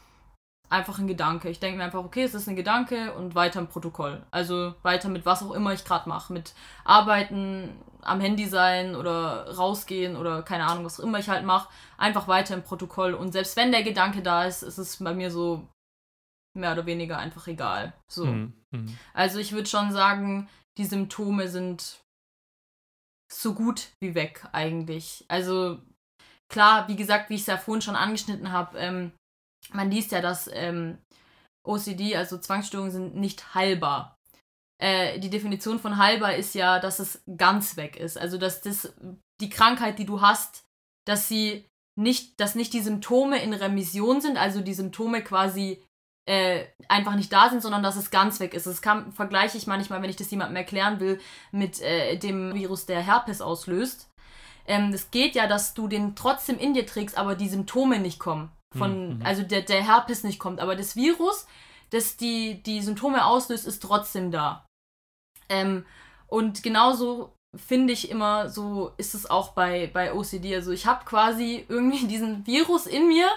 [0.68, 1.48] einfach ein Gedanke.
[1.48, 4.24] Ich denke mir einfach, okay, es ist ein Gedanke und weiter im Protokoll.
[4.30, 6.32] Also weiter mit was auch immer ich gerade mache.
[6.32, 7.70] Mit Arbeiten,
[8.02, 11.68] am Handy sein oder rausgehen oder keine Ahnung, was auch immer ich halt mache.
[11.98, 13.14] Einfach weiter im Protokoll.
[13.14, 15.68] Und selbst wenn der Gedanke da ist, ist es bei mir so
[16.54, 17.92] mehr oder weniger einfach egal.
[18.08, 18.26] So.
[18.26, 18.54] Mhm.
[18.70, 18.98] mhm.
[19.14, 20.48] Also ich würde schon sagen,
[20.78, 22.00] die Symptome sind
[23.32, 25.24] so gut wie weg eigentlich.
[25.28, 25.80] Also
[26.48, 29.12] klar, wie gesagt, wie ich es ja vorhin schon angeschnitten habe, ähm,
[29.72, 30.98] man liest ja, dass ähm,
[31.66, 34.16] OCD, also Zwangsstörungen, sind nicht heilbar.
[34.80, 38.18] Äh, die Definition von heilbar ist ja, dass es ganz weg ist.
[38.18, 38.94] Also dass das
[39.40, 40.64] die Krankheit, die du hast,
[41.06, 41.66] dass sie
[41.98, 45.82] nicht, dass nicht die Symptome in Remission sind, also die Symptome quasi
[46.26, 48.66] äh, einfach nicht da sind, sondern dass es ganz weg ist.
[48.66, 51.20] Das kann, vergleiche ich manchmal, wenn ich das jemandem erklären will,
[51.52, 54.10] mit äh, dem Virus, der Herpes auslöst.
[54.66, 58.18] Ähm, es geht ja, dass du den trotzdem in dir trägst, aber die Symptome nicht
[58.18, 59.26] kommen von, mhm.
[59.26, 60.60] also der, der Herpes nicht kommt.
[60.60, 61.46] Aber das Virus,
[61.90, 64.66] das die, die Symptome auslöst, ist trotzdem da.
[65.48, 65.84] Ähm,
[66.26, 70.54] und genauso finde ich immer, so ist es auch bei, bei OCD.
[70.54, 73.28] Also ich habe quasi irgendwie diesen Virus in mir,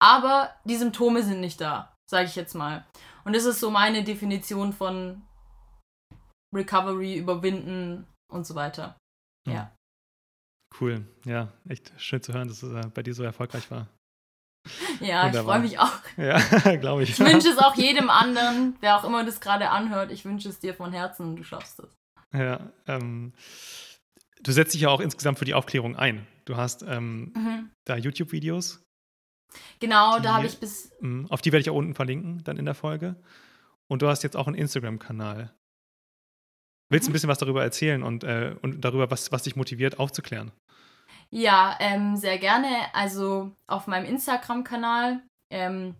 [0.00, 2.86] aber die Symptome sind nicht da, sage ich jetzt mal.
[3.24, 5.22] Und das ist so meine Definition von
[6.54, 8.96] Recovery, Überwinden und so weiter.
[9.46, 9.52] Ja.
[9.54, 9.76] ja.
[10.80, 13.88] Cool, ja, echt schön zu hören, dass es äh, bei dir so erfolgreich war.
[15.00, 15.32] Ja, Wunderbar.
[15.32, 16.00] ich freue mich auch.
[16.16, 17.10] Ja, glaube ich.
[17.10, 20.10] Ich wünsche es auch jedem anderen, wer auch immer das gerade anhört.
[20.10, 21.88] Ich wünsche es dir von Herzen, du schaffst es.
[22.34, 23.32] Ja, ähm,
[24.42, 26.26] du setzt dich ja auch insgesamt für die Aufklärung ein.
[26.44, 27.70] Du hast ähm, mhm.
[27.84, 28.84] da YouTube-Videos.
[29.80, 30.92] Genau, da habe ich bis.
[31.00, 33.16] Mhm, auf die werde ich auch unten verlinken, dann in der Folge.
[33.86, 35.52] Und du hast jetzt auch einen Instagram-Kanal.
[36.90, 37.12] Willst du mhm.
[37.12, 40.52] ein bisschen was darüber erzählen und, äh, und darüber, was, was dich motiviert, aufzuklären?
[41.30, 42.68] Ja, ähm, sehr gerne.
[42.94, 45.94] Also auf meinem Instagram-Kanal, ähm,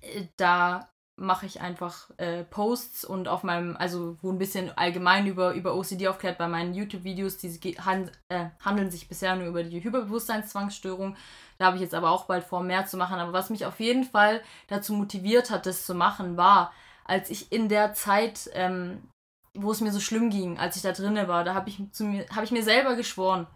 [0.00, 0.90] äh, da
[1.20, 5.76] mache ich einfach äh, Posts und auf meinem, also wo ein bisschen allgemein über, über
[5.76, 11.16] OCD aufklärt bei meinen YouTube-Videos, die hand, äh, handeln sich bisher nur über die Hyperbewusstseinszwangsstörung.
[11.58, 13.18] Da habe ich jetzt aber auch bald vor, mehr zu machen.
[13.18, 16.72] Aber was mich auf jeden Fall dazu motiviert hat, das zu machen, war,
[17.04, 19.02] als ich in der Zeit, ähm,
[19.54, 21.82] wo es mir so schlimm ging, als ich da drinne war, da habe ich,
[22.34, 23.46] hab ich mir selber geschworen,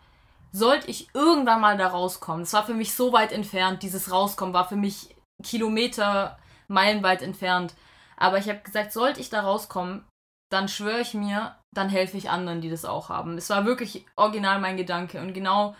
[0.52, 4.54] sollte ich irgendwann mal da rauskommen, es war für mich so weit entfernt, dieses Rauskommen
[4.54, 6.38] war für mich Kilometer,
[6.74, 7.74] meilenweit entfernt.
[8.16, 10.04] Aber ich habe gesagt, sollte ich da rauskommen,
[10.52, 13.38] dann schwöre ich mir, dann helfe ich anderen, die das auch haben.
[13.38, 15.74] Es war wirklich original mein Gedanke und genau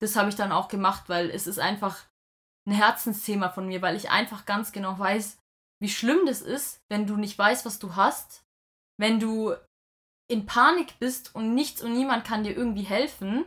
[0.00, 2.04] das habe ich dann auch gemacht, weil es ist einfach
[2.66, 5.38] ein Herzensthema von mir, weil ich einfach ganz genau weiß,
[5.80, 8.42] wie schlimm das ist, wenn du nicht weißt, was du hast,
[8.98, 9.54] wenn du
[10.30, 13.44] in Panik bist und nichts und niemand kann dir irgendwie helfen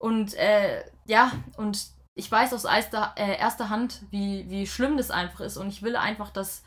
[0.00, 5.10] und äh, ja, und ich weiß aus erster, äh, erster Hand, wie, wie schlimm das
[5.10, 5.56] einfach ist.
[5.56, 6.62] Und ich will einfach, dass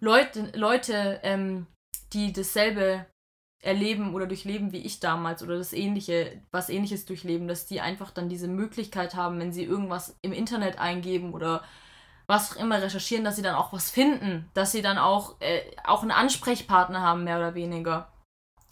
[0.00, 1.66] Leute, Leute ähm,
[2.12, 3.06] die dasselbe
[3.62, 8.10] erleben oder durchleben wie ich damals oder das ähnliche, was ähnliches durchleben, dass die einfach
[8.10, 11.62] dann diese Möglichkeit haben, wenn sie irgendwas im Internet eingeben oder
[12.26, 15.60] was auch immer recherchieren, dass sie dann auch was finden, dass sie dann auch, äh,
[15.84, 18.10] auch einen Ansprechpartner haben, mehr oder weniger.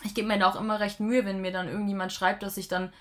[0.05, 2.69] Ich gebe mir da auch immer recht Mühe, wenn mir dann irgendjemand schreibt, dass ich
[2.69, 2.93] dann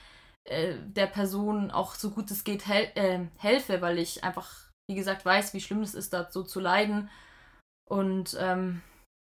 [0.49, 4.95] äh, der Person auch so gut es geht hel äh, helfe, weil ich einfach, wie
[4.95, 7.09] gesagt, weiß, wie schlimm es ist, da so zu leiden.
[7.89, 8.81] Und ähm,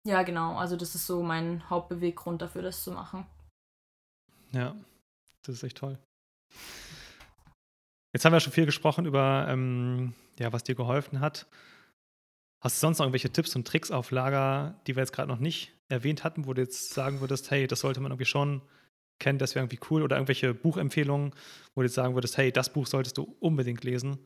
[0.06, 3.26] ja, genau, also das ist so mein Hauptbeweggrund dafür, das zu machen.
[4.52, 4.74] Ja,
[5.42, 5.98] das ist echt toll.
[8.12, 11.46] Jetzt haben wir schon viel gesprochen über, ähm, ja, was dir geholfen hat.
[12.62, 15.38] Hast du sonst noch irgendwelche Tipps und Tricks auf Lager, die wir jetzt gerade noch
[15.38, 18.62] nicht erwähnt hatten, wo du jetzt sagen würdest, hey, das sollte man irgendwie schon
[19.22, 20.02] kennen, das wäre irgendwie cool?
[20.02, 21.32] Oder irgendwelche Buchempfehlungen,
[21.74, 24.18] wo du jetzt sagen würdest, hey, das Buch solltest du unbedingt lesen?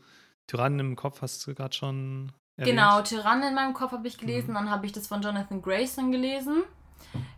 [0.47, 2.76] Tyrannen im Kopf hast du gerade schon erwähnt.
[2.76, 4.55] Genau, Tyrannen in meinem Kopf habe ich gelesen, mhm.
[4.55, 6.64] dann habe ich das von Jonathan Grayson gelesen.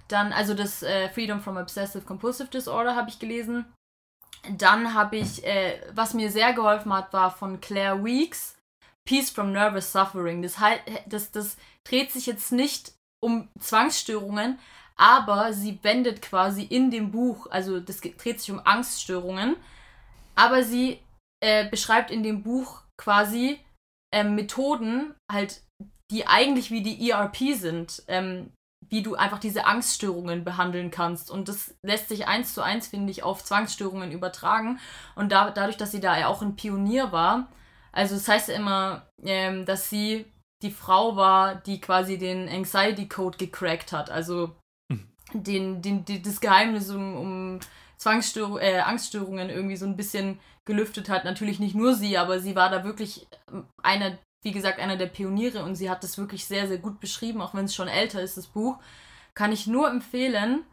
[0.09, 3.67] Dann, also das äh, Freedom from Obsessive Compulsive Disorder habe ich gelesen.
[4.57, 8.57] Dann habe ich, äh, was mir sehr geholfen hat, war von Claire Weeks,
[9.05, 10.43] Peace from Nervous Suffering.
[10.43, 10.57] Das,
[11.07, 14.59] das, das dreht sich jetzt nicht um Zwangsstörungen,
[14.99, 19.57] aber sie wendet quasi in dem Buch, also das dreht sich um Angststörungen,
[20.35, 21.01] aber sie
[21.41, 23.61] äh, beschreibt in dem Buch quasi
[24.13, 25.63] äh, Methoden, halt,
[26.11, 28.53] die eigentlich wie die ERP sind, ähm,
[28.89, 31.31] wie du einfach diese Angststörungen behandeln kannst.
[31.31, 34.81] Und das lässt sich eins zu eins, finde ich, auf Zwangsstörungen übertragen.
[35.15, 37.53] Und da, dadurch, dass sie da ja auch ein Pionier war,
[37.93, 40.25] also das heißt ja immer, ähm, dass sie
[40.63, 44.11] die Frau war, die quasi den Anxiety Code gecrackt hat.
[44.11, 44.57] Also
[45.33, 47.61] den, den, die, das Geheimnis um, um
[47.97, 51.25] Zwangsstörung, äh, Angststörungen irgendwie so ein bisschen gelüftet hat.
[51.25, 55.07] Natürlich nicht nur sie, aber sie war da wirklich ähm, einer wie gesagt, einer der
[55.07, 58.23] Pioniere und sie hat das wirklich sehr, sehr gut beschrieben, auch wenn es schon älter
[58.23, 58.79] ist, das Buch.
[59.35, 60.65] Kann ich nur empfehlen.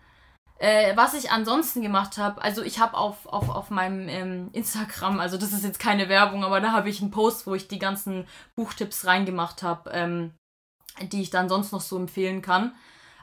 [0.57, 5.19] Äh, was ich ansonsten gemacht habe, also ich habe auf, auf, auf meinem ähm, Instagram,
[5.19, 7.79] also das ist jetzt keine Werbung, aber da habe ich einen Post, wo ich die
[7.79, 8.25] ganzen
[8.55, 10.31] Buchtipps reingemacht habe, ähm,
[11.01, 12.73] die ich dann sonst noch so empfehlen kann.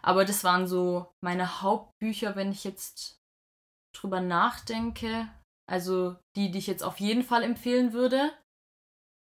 [0.05, 3.21] Aber das waren so meine Hauptbücher, wenn ich jetzt
[3.97, 5.29] drüber nachdenke.
[5.71, 8.33] Also die, die ich jetzt auf jeden Fall empfehlen würde.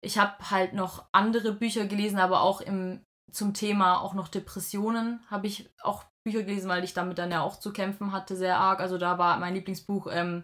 [0.03, 5.19] Ich habe halt noch andere Bücher gelesen, aber auch im, zum Thema auch noch Depressionen
[5.29, 8.57] habe ich auch Bücher gelesen, weil ich damit dann ja auch zu kämpfen hatte, sehr
[8.57, 8.79] arg.
[8.79, 10.43] Also da war mein Lieblingsbuch ähm,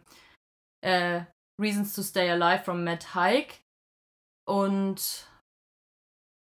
[0.82, 1.26] äh,
[1.62, 3.64] Reasons to Stay Alive from Matt Haig.
[4.46, 5.28] Und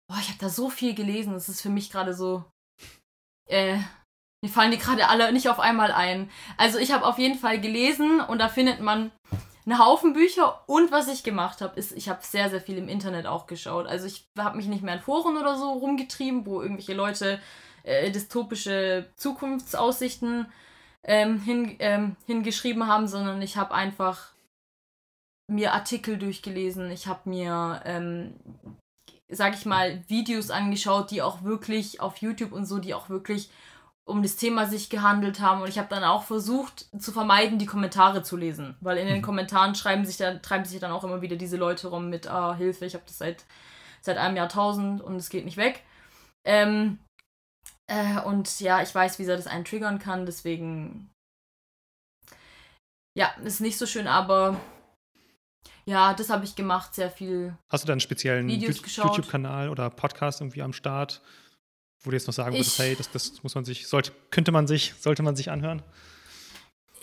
[0.09, 1.35] boah, ich habe da so viel gelesen.
[1.35, 2.45] Das ist für mich gerade so.
[3.47, 3.79] Äh,
[4.43, 6.31] mir fallen die gerade alle nicht auf einmal ein.
[6.57, 9.11] Also ich habe auf jeden Fall gelesen und da findet man
[9.67, 12.89] einen Haufen Bücher und was ich gemacht habe, ist, ich habe sehr, sehr viel im
[12.89, 13.87] Internet auch geschaut.
[13.87, 17.41] Also ich habe mich nicht mehr in Foren oder so rumgetrieben, wo irgendwelche Leute
[17.83, 20.47] äh, dystopische Zukunftsaussichten
[21.05, 24.33] ähm, hin, ähm, hingeschrieben haben, sondern ich habe einfach
[25.51, 26.91] mir Artikel durchgelesen.
[26.91, 28.35] Ich habe mir, ähm,
[29.29, 33.51] sag ich mal, Videos angeschaut, die auch wirklich auf YouTube und so, die auch wirklich
[34.07, 35.63] um das Thema sich gehandelt haben.
[35.63, 38.77] Und ich habe dann auch versucht zu vermeiden, die Kommentare zu lesen.
[38.81, 39.23] Weil in den mhm.
[39.23, 42.55] Kommentaren schreiben sich dann, treiben sich dann auch immer wieder diese Leute rum mit, ah,
[42.55, 43.45] Hilfe, ich habe das seit,
[44.03, 45.83] seit einem Jahrtausend und es geht nicht weg.
[46.47, 46.99] Ähm,
[47.87, 51.11] äh, und ja, ich weiß, wie sehr das einen triggern kann, deswegen.
[53.17, 54.61] Ja, ist nicht so schön, aber
[55.87, 57.57] ja, das habe ich gemacht, sehr viel.
[57.69, 61.21] Hast du da einen speziellen YouTube-Kanal oder Podcast irgendwie am Start?
[62.05, 64.67] wo du jetzt noch sagen würdest, hey, das, das muss man sich, sollte, könnte man
[64.67, 65.83] sich, sollte man sich anhören?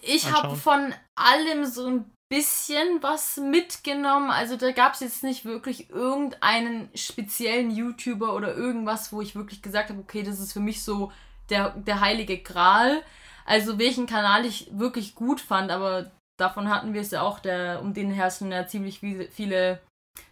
[0.04, 4.32] Ich habe von allem so ein bisschen was mitgenommen.
[4.32, 9.62] Also da gab es jetzt nicht wirklich irgendeinen speziellen YouTuber oder irgendwas, wo ich wirklich
[9.62, 11.12] gesagt habe, okay, das ist für mich so
[11.50, 13.04] der, der heilige Gral.
[13.46, 16.12] Also welchen Kanal ich wirklich gut fand, aber
[16.42, 19.80] davon hatten wir es ja auch, der, um den herrschen ja ziemlich viele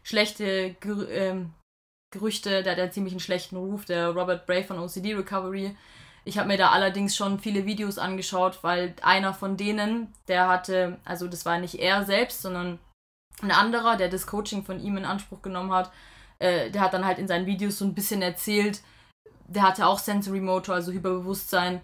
[0.03, 0.76] schlechte
[1.12, 1.53] ähm,
[2.12, 5.76] Gerüchte, der hat ja ziemlich einen schlechten Ruf, der Robert Bray von OCD Recovery.
[6.26, 10.97] Ich habe mir da allerdings schon viele Videos angeschaut, weil einer von denen, der hatte,
[11.05, 12.80] also das war nicht er selbst, sondern
[13.41, 15.91] ein anderer, der das Coaching von ihm in Anspruch genommen hat,
[16.39, 18.82] äh, der hat dann halt in seinen Videos so ein bisschen erzählt,
[19.47, 21.82] der hatte auch Sensory Motor, also Hyperbewusstsein,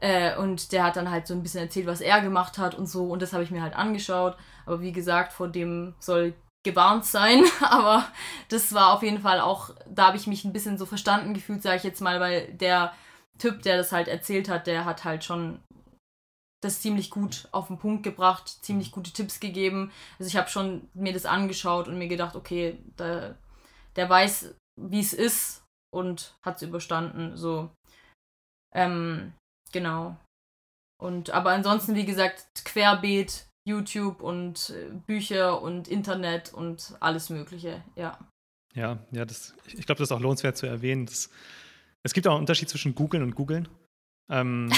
[0.00, 2.86] äh, und der hat dann halt so ein bisschen erzählt, was er gemacht hat und
[2.86, 4.36] so, und das habe ich mir halt angeschaut.
[4.66, 6.34] Aber wie gesagt, vor dem soll
[6.64, 8.06] gewarnt sein, aber
[8.48, 11.62] das war auf jeden Fall auch, da habe ich mich ein bisschen so verstanden gefühlt,
[11.62, 12.92] sage ich jetzt mal, weil der
[13.38, 15.60] Typ, der das halt erzählt hat, der hat halt schon
[16.62, 19.92] das ziemlich gut auf den Punkt gebracht, ziemlich gute Tipps gegeben.
[20.18, 23.36] Also ich habe schon mir das angeschaut und mir gedacht, okay, der,
[23.94, 27.36] der weiß, wie es ist und hat es überstanden.
[27.36, 27.70] So.
[28.74, 29.32] Ähm,
[29.76, 30.16] genau.
[30.98, 37.82] Und aber ansonsten, wie gesagt, querbeet YouTube und äh, Bücher und Internet und alles Mögliche,
[37.94, 38.18] ja.
[38.74, 41.06] Ja, ja, das, ich glaube, das ist auch lohnenswert zu erwähnen.
[41.06, 41.30] Das,
[42.02, 43.68] es gibt auch einen Unterschied zwischen Googeln und Googeln.
[44.30, 44.70] Ähm,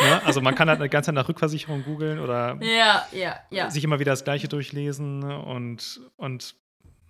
[0.00, 3.70] ja, also man kann halt eine ganze Zeit nach Rückversicherung googeln oder ja, ja, ja.
[3.70, 6.54] sich immer wieder das Gleiche durchlesen und, und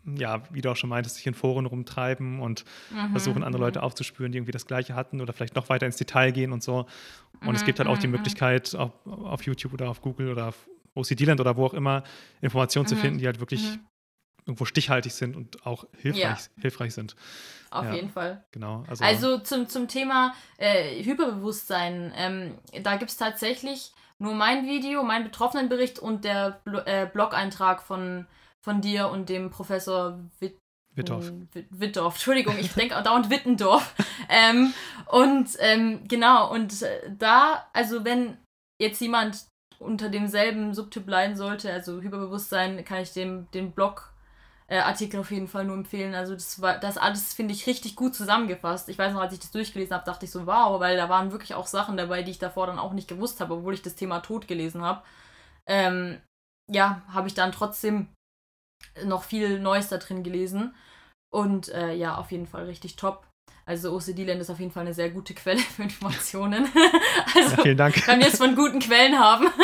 [0.06, 3.66] ja, wie du auch schon meintest, sich in Foren rumtreiben und mhm, versuchen, andere mhm.
[3.66, 6.62] Leute aufzuspüren, die irgendwie das Gleiche hatten oder vielleicht noch weiter ins Detail gehen und
[6.62, 6.86] so.
[7.40, 8.18] Und mhm, es gibt halt auch die mhm, mhm.
[8.18, 12.04] Möglichkeit, auf, auf YouTube oder auf Google oder auf OCD-Land oder wo auch immer,
[12.40, 13.78] Informationen zu finden, die halt wirklich
[14.46, 16.38] irgendwo stichhaltig sind und auch hilfreich, ja.
[16.60, 17.16] hilfreich sind.
[17.70, 18.44] Auf ja, jeden Fall.
[18.52, 18.84] Genau.
[18.88, 25.02] Also, also zum, zum Thema äh, Hyperbewusstsein, ähm, da gibt es tatsächlich nur mein Video,
[25.02, 28.26] mein Betroffenenbericht und der Blo äh, Blog-Eintrag von,
[28.64, 30.58] von dir und dem Professor Witt
[30.96, 31.32] Wittorf.
[31.70, 33.94] Wittorf, Entschuldigung, ich denke dauernd Wittendorf.
[34.28, 34.72] ähm,
[35.06, 38.38] und ähm, genau, und äh, da, also wenn
[38.80, 39.44] jetzt jemand
[39.80, 44.14] unter demselben Subtyp leiden sollte, also Hyperbewusstsein, kann ich dem den Blog
[44.68, 46.14] äh, Artikel auf jeden Fall nur empfehlen.
[46.14, 48.88] Also das war das alles finde ich richtig gut zusammengefasst.
[48.88, 51.32] Ich weiß noch, als ich das durchgelesen habe, dachte ich so, wow, weil da waren
[51.32, 53.96] wirklich auch Sachen dabei, die ich davor dann auch nicht gewusst habe, obwohl ich das
[53.96, 55.02] Thema Tod gelesen habe.
[55.66, 56.20] Ähm,
[56.70, 58.08] ja, habe ich dann trotzdem
[59.04, 60.74] noch viel Neues da drin gelesen.
[61.32, 63.26] Und äh, ja, auf jeden Fall richtig top.
[63.66, 66.68] Also OCD-Land ist auf jeden Fall eine sehr gute Quelle für Informationen.
[67.34, 68.06] also ja, vielen Dank.
[68.06, 69.46] Wenn wir es von guten Quellen haben.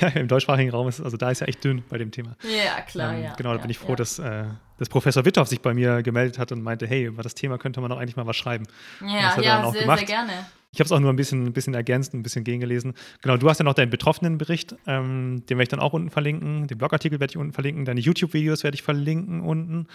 [0.00, 2.36] Ja, im deutschsprachigen Raum ist, also da ist ja echt dünn bei dem Thema.
[2.42, 3.34] Ja, klar, ähm, ja.
[3.34, 3.96] Genau, da ja, bin ich froh, ja.
[3.96, 4.44] dass, äh,
[4.78, 7.80] dass Professor Wittorf sich bei mir gemeldet hat und meinte, hey, über das Thema könnte
[7.80, 8.66] man doch eigentlich mal was schreiben.
[9.00, 10.46] Ja, ja, sehr, sehr gerne.
[10.76, 12.92] Ich habe es auch nur ein bisschen, ein bisschen ergänzt, ein bisschen gegengelesen.
[13.22, 16.66] Genau, du hast ja noch deinen Betroffenenbericht, ähm, den werde ich dann auch unten verlinken.
[16.66, 17.86] Den Blogartikel werde ich unten verlinken.
[17.86, 19.86] Deine YouTube-Videos werde ich verlinken unten.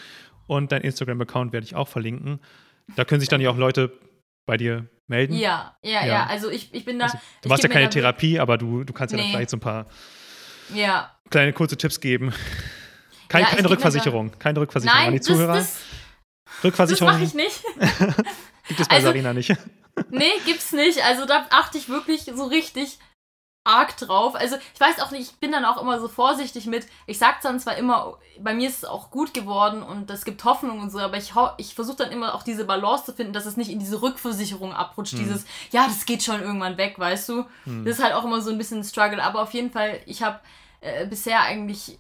[0.47, 2.39] Und dein Instagram-Account werde ich auch verlinken.
[2.95, 3.91] Da können sich dann ja auch Leute
[4.47, 5.36] bei dir melden?
[5.36, 6.05] Ja, ja, ja.
[6.05, 6.25] ja.
[6.25, 7.05] Also ich, ich bin da.
[7.05, 9.25] Also, du machst ja keine Therapie, aber du, du kannst ja nee.
[9.25, 9.86] dann vielleicht so ein paar
[10.73, 11.11] ja.
[11.29, 12.34] kleine kurze Tipps geben.
[13.27, 14.32] Kein, ja, keine Rückversicherung.
[14.39, 15.53] Keine Rückversicherung Nein, an die Zuhörer.
[15.57, 15.79] Das,
[16.63, 17.19] Rückversicherung.
[17.19, 18.25] Das mache ich nicht.
[18.72, 19.55] gibt es bei also, Sarina nicht.
[20.09, 21.03] nee, gibt's nicht.
[21.03, 22.99] Also da achte ich wirklich so richtig
[23.63, 24.36] arg drauf.
[24.36, 27.41] Also ich weiß auch nicht, ich bin dann auch immer so vorsichtig mit, ich sag
[27.41, 30.89] dann zwar immer, bei mir ist es auch gut geworden und es gibt Hoffnung und
[30.89, 33.69] so, aber ich, ich versuche dann immer auch diese Balance zu finden, dass es nicht
[33.69, 35.19] in diese Rückversicherung abrutscht, hm.
[35.19, 37.45] dieses, ja, das geht schon irgendwann weg, weißt du.
[37.65, 37.86] Hm.
[37.86, 40.24] Das ist halt auch immer so ein bisschen ein Struggle, aber auf jeden Fall, ich
[40.24, 40.39] habe
[40.82, 41.99] äh, bisher eigentlich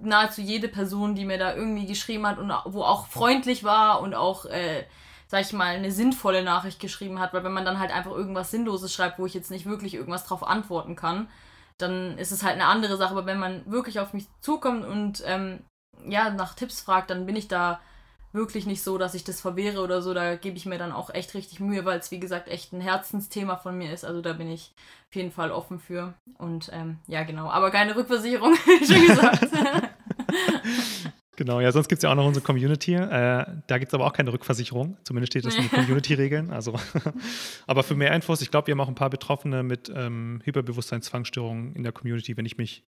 [0.00, 4.14] nahezu jede Person, die mir da irgendwie geschrieben hat und wo auch freundlich war und
[4.14, 4.84] auch äh,
[5.32, 8.50] sag ich mal, eine sinnvolle Nachricht geschrieben hat, weil wenn man dann halt einfach irgendwas
[8.50, 11.26] Sinnloses schreibt, wo ich jetzt nicht wirklich irgendwas drauf antworten kann,
[11.78, 13.12] dann ist es halt eine andere Sache.
[13.12, 15.60] Aber wenn man wirklich auf mich zukommt und ähm,
[16.06, 17.80] ja, nach Tipps fragt, dann bin ich da
[18.34, 20.12] wirklich nicht so, dass ich das verwehre oder so.
[20.12, 22.82] Da gebe ich mir dann auch echt richtig Mühe, weil es, wie gesagt, echt ein
[22.82, 24.04] Herzensthema von mir ist.
[24.04, 24.74] Also da bin ich
[25.08, 26.12] auf jeden Fall offen für.
[26.36, 27.48] Und ähm, ja, genau.
[27.48, 28.54] Aber keine Rückversicherung,
[28.86, 29.48] schon gesagt.
[31.36, 32.94] Genau, ja, sonst gibt es ja auch noch unsere Community.
[32.94, 34.98] Äh, da gibt es aber auch keine Rückversicherung.
[35.04, 36.50] Zumindest steht das in den Community-Regeln.
[36.50, 36.78] Also,
[37.66, 41.74] aber für mehr Infos, ich glaube, wir haben auch ein paar Betroffene mit ähm, Hyperbewusstseinszwangsstörungen
[41.74, 42.84] in der Community, wenn ich mich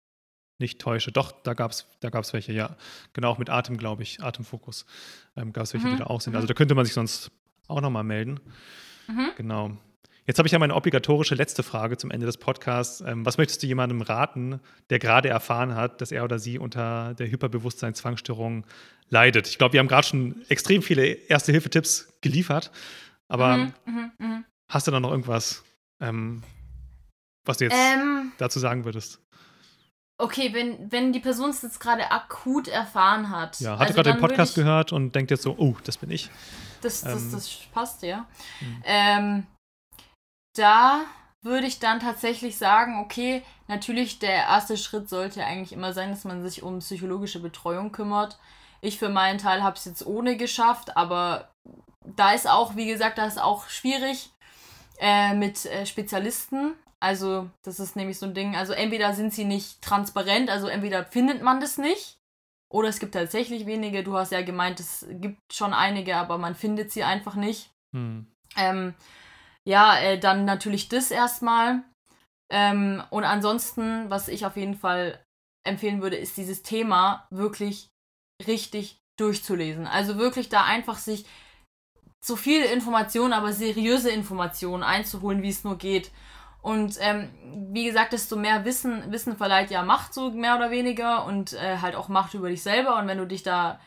[0.59, 1.11] nicht täusche.
[1.11, 2.77] Doch, da gab es da gab's welche, ja.
[3.13, 4.87] Genau, auch mit Atem, glaube ich, Atemfokus
[5.37, 5.93] ähm, gab es welche, mhm.
[5.93, 6.37] die da auch sind.
[6.37, 7.33] Also da könnte man sich sonst
[7.67, 8.41] auch nochmal melden.
[9.09, 9.31] Mhm.
[9.37, 9.77] Genau.
[10.29, 13.01] Jetzt habe ich ja meine obligatorische letzte Frage zum Ende des Podcasts.
[13.01, 14.61] Ähm, was möchtest du jemandem raten,
[14.91, 18.67] der gerade erfahren hat, dass er oder sie unter der Hyperbewusstseinszwangsstörung
[19.09, 19.49] leidet?
[19.49, 22.71] Ich glaube, wir haben gerade schon extrem viele Erste-Hilfe-Tipps geliefert,
[23.29, 24.45] aber mhm, mh, mh.
[24.69, 25.65] hast du da noch irgendwas,
[25.99, 26.43] ähm,
[27.47, 29.23] was du jetzt ähm, dazu sagen würdest?
[30.19, 33.61] Okay, wenn, wenn die Person es jetzt gerade akut erfahren hat.
[33.61, 36.29] Ja, hatte also gerade den Podcast gehört und denkt jetzt so, oh, das bin ich.
[36.83, 38.27] Das, das, ähm, das passt, ja.
[38.61, 38.83] Mhm.
[38.85, 39.47] Ähm,
[40.59, 41.05] da
[41.43, 46.25] würde ich dann tatsächlich sagen, okay, natürlich der erste Schritt sollte eigentlich immer sein, dass
[46.25, 48.39] man sich um psychologische Betreuung kümmert.
[48.81, 51.51] Ich für meinen Teil habe es jetzt ohne geschafft, aber
[52.05, 54.31] da ist auch, wie gesagt, da ist auch schwierig
[54.99, 56.75] äh, mit äh, Spezialisten.
[57.01, 61.05] Also das ist nämlich so ein Ding, also entweder sind sie nicht transparent, also entweder
[61.05, 62.19] findet man das nicht,
[62.71, 64.03] oder es gibt tatsächlich wenige.
[64.03, 67.71] Du hast ja gemeint, es gibt schon einige, aber man findet sie einfach nicht.
[67.95, 68.27] Hm.
[68.57, 68.95] Ähm,
[69.69, 71.83] ja, äh, dann natürlich das erstmal.
[72.51, 75.23] Ähm, und ansonsten, was ich auf jeden Fall
[75.67, 77.91] empfehlen würde, ist dieses Thema wirklich
[78.47, 79.87] richtig durchzulesen.
[79.87, 81.27] Also wirklich da einfach sich
[82.25, 86.11] so viele Informationen, aber seriöse Informationen einzuholen, wie es nur geht.
[86.63, 87.31] Und ähm,
[87.73, 91.79] wie gesagt, desto mehr Wissen, Wissen verleiht ja Macht, so mehr oder weniger, und äh,
[91.79, 92.99] halt auch Macht über dich selber.
[92.99, 93.79] Und wenn du dich da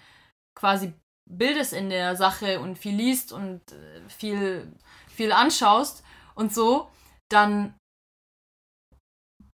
[0.55, 0.93] quasi
[1.27, 4.71] bildest in der Sache und viel liest und äh, viel
[5.15, 6.03] viel anschaust
[6.35, 6.89] und so,
[7.29, 7.75] dann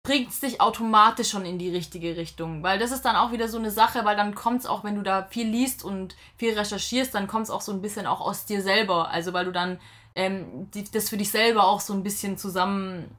[0.06, 2.62] bringt es dich automatisch schon in die richtige Richtung.
[2.64, 4.96] Weil das ist dann auch wieder so eine Sache, weil dann kommt es auch, wenn
[4.96, 8.20] du da viel liest und viel recherchierst, dann kommt es auch so ein bisschen auch
[8.20, 9.10] aus dir selber.
[9.10, 9.80] Also weil du dann
[10.16, 13.16] ähm, die, das für dich selber auch so ein bisschen zusammen,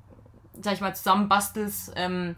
[0.61, 1.93] sag ich mal, zusammenbastelst.
[1.97, 2.37] Ähm,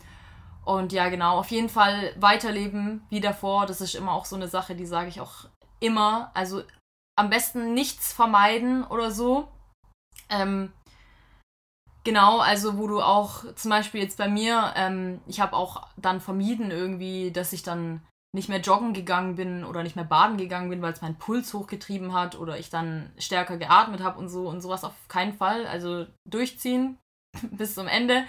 [0.64, 3.66] Und ja, genau, auf jeden Fall weiterleben wie davor.
[3.66, 5.48] Das ist immer auch so eine Sache, die sage ich auch
[5.80, 6.30] immer.
[6.34, 6.62] Also
[7.16, 9.48] am besten nichts vermeiden oder so.
[10.28, 10.72] Ähm,
[12.04, 16.20] genau, also wo du auch zum Beispiel jetzt bei mir, ähm, ich habe auch dann
[16.20, 18.02] vermieden irgendwie, dass ich dann
[18.36, 21.54] nicht mehr joggen gegangen bin oder nicht mehr baden gegangen bin, weil es meinen Puls
[21.54, 25.66] hochgetrieben hat oder ich dann stärker geatmet habe und so und sowas auf keinen Fall.
[25.66, 26.98] Also durchziehen
[27.50, 28.24] bis zum Ende.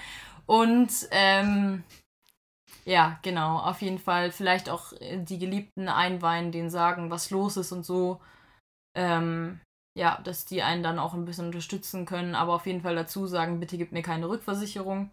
[0.46, 1.84] Und ähm,
[2.86, 7.58] ja, genau, auf jeden Fall vielleicht auch äh, die Geliebten einweihen, denen sagen, was los
[7.58, 8.22] ist und so.
[8.96, 9.60] Ähm,
[9.98, 13.26] ja, dass die einen dann auch ein bisschen unterstützen können, aber auf jeden Fall dazu
[13.26, 15.10] sagen, bitte gib mir keine Rückversicherung.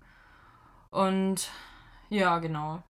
[0.90, 1.48] Und
[2.10, 2.82] ja, genau.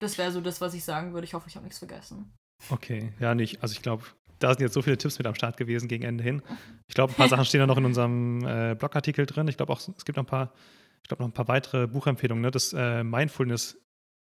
[0.00, 1.24] Das wäre so das, was ich sagen würde.
[1.24, 2.30] Ich hoffe, ich habe nichts vergessen.
[2.68, 3.62] Okay, ja, nicht.
[3.62, 4.04] Also ich glaube,
[4.38, 6.42] da sind jetzt so viele Tipps mit am Start gewesen gegen Ende hin.
[6.88, 9.48] Ich glaube, ein paar Sachen stehen da noch in unserem äh, Blogartikel drin.
[9.48, 10.52] Ich glaube auch, es gibt noch ein paar,
[11.02, 12.42] ich glaube noch ein paar weitere Buchempfehlungen.
[12.42, 12.50] Ne?
[12.50, 13.78] Das äh, Mindfulness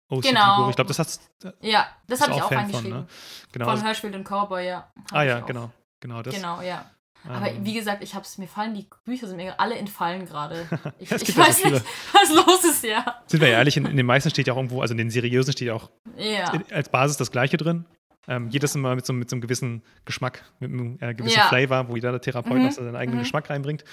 [0.09, 0.69] OCD genau.
[0.69, 1.29] Ich glaube, das hast
[1.61, 2.91] Ja, das habe ich auch Fan reingeschrieben.
[2.91, 3.07] Von, ne?
[3.51, 3.69] genau.
[3.69, 4.91] von Hirschfeld und Cowboy, ja.
[5.11, 5.71] Ah ja, genau.
[6.01, 6.35] Genau, das.
[6.35, 6.85] Genau, ja.
[7.27, 10.65] Aber ähm, wie gesagt, ich hab's, mir fallen die Bücher sind mir alle entfallen gerade.
[10.99, 11.83] Ich, ich weiß nicht,
[12.13, 13.21] was los ist, ja.
[13.27, 15.53] Sind wir ehrlich, in, in, den meisten steht ja auch irgendwo, also in den seriösen
[15.53, 16.51] steht ja auch ja.
[16.71, 17.85] als Basis das Gleiche drin.
[18.27, 21.47] Ähm, jedes Mal mit so, mit so einem gewissen Geschmack, mit einem äh, gewissen ja.
[21.47, 22.71] Flavor, wo jeder Therapeut mhm.
[22.71, 23.23] seinen eigenen mhm.
[23.23, 23.83] Geschmack reinbringt,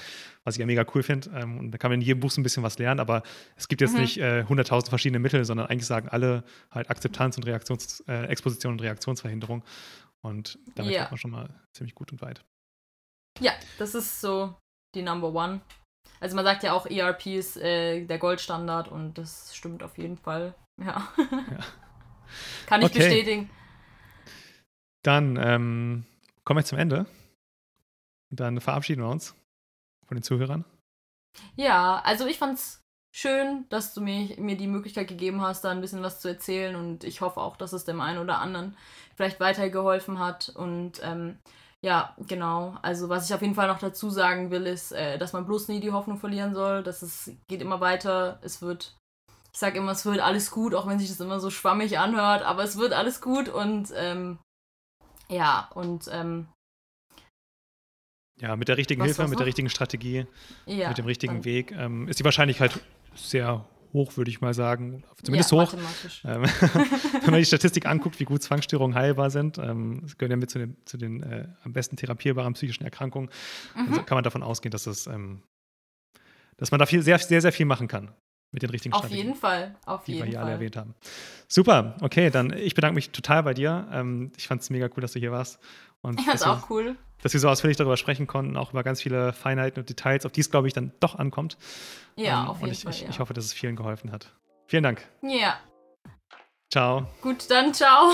[0.44, 1.30] was ich ja mega cool finde.
[1.34, 3.22] Ähm, und da kann man in jedem Buch so ein bisschen was lernen, aber
[3.56, 4.00] es gibt jetzt mhm.
[4.02, 8.74] nicht äh, 100.000 verschiedene Mittel, sondern eigentlich sagen alle halt Akzeptanz und Reaktions, äh, Exposition
[8.74, 9.62] und Reaktionsverhinderung.
[10.22, 11.00] Und damit ja.
[11.00, 12.44] kommt man schon mal ziemlich gut und weit.
[13.40, 14.56] Ja, das ist so
[14.94, 15.60] die Number One.
[16.20, 20.16] Also man sagt ja auch, ERP ist äh, der Goldstandard und das stimmt auf jeden
[20.16, 20.54] Fall.
[20.80, 21.12] Ja.
[21.16, 21.58] ja.
[22.66, 22.98] Kann ich okay.
[22.98, 23.50] bestätigen.
[25.02, 26.04] Dann ähm,
[26.44, 27.06] kommen wir zum Ende.
[28.30, 29.34] Und dann verabschieden wir uns
[30.06, 30.64] von den Zuhörern.
[31.56, 32.82] Ja, also ich fand's
[33.14, 36.76] schön, dass du mir, mir die Möglichkeit gegeben hast, da ein bisschen was zu erzählen
[36.76, 38.76] und ich hoffe auch, dass es dem einen oder anderen
[39.16, 41.38] vielleicht weitergeholfen hat und ähm,
[41.80, 42.76] ja, genau.
[42.82, 45.68] Also was ich auf jeden Fall noch dazu sagen will, ist, äh, dass man bloß
[45.68, 46.82] nie die Hoffnung verlieren soll.
[46.82, 48.40] Dass es geht immer weiter.
[48.42, 48.96] Es wird,
[49.52, 52.42] ich sage immer, es wird alles gut, auch wenn sich das immer so schwammig anhört,
[52.42, 54.38] aber es wird alles gut und ähm,
[55.28, 56.48] ja, und ähm,
[58.40, 60.26] ja, mit der richtigen Hilfe, mit der richtigen Strategie,
[60.66, 62.80] ja, mit dem richtigen Weg ähm, ist die Wahrscheinlichkeit
[63.18, 65.02] sehr hoch, würde ich mal sagen.
[65.22, 65.74] Zumindest ja, hoch.
[66.24, 66.42] Ähm,
[67.22, 70.50] wenn man die Statistik anguckt, wie gut Zwangsstörungen heilbar sind, ähm, das gehört ja mit
[70.50, 73.30] zu den, zu den äh, am besten therapierbaren psychischen Erkrankungen,
[73.74, 73.94] mhm.
[73.94, 75.42] dann kann man davon ausgehen, dass, es, ähm,
[76.56, 78.12] dass man da viel, sehr, sehr, sehr viel machen kann
[78.50, 79.32] mit den richtigen Auf Strategien.
[79.32, 80.44] Auf jeden Fall, auf die jeden wir hier Fall.
[80.44, 80.94] alle erwähnt haben.
[81.48, 83.88] Super, okay, dann ich bedanke mich total bei dir.
[83.92, 85.58] Ähm, ich fand es mega cool, dass du hier warst.
[86.00, 88.82] Und ich fand es auch cool dass wir so ausführlich darüber sprechen konnten, auch über
[88.82, 91.56] ganz viele Feinheiten und Details, auf die es, glaube ich, dann doch ankommt.
[92.16, 92.92] Ja, ähm, auf jeden und ich, Fall.
[92.92, 93.08] Ich, ja.
[93.08, 94.32] ich hoffe, dass es vielen geholfen hat.
[94.66, 95.06] Vielen Dank.
[95.22, 95.58] Ja.
[96.70, 97.06] Ciao.
[97.22, 98.12] Gut, dann ciao.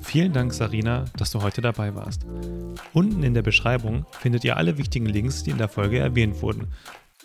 [0.00, 2.26] Vielen Dank, Sarina, dass du heute dabei warst.
[2.92, 6.72] Unten in der Beschreibung findet ihr alle wichtigen Links, die in der Folge erwähnt wurden.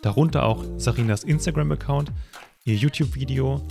[0.02, 2.12] Darunter auch Sarinas Instagram-Account,
[2.68, 3.66] ihr YouTube-Video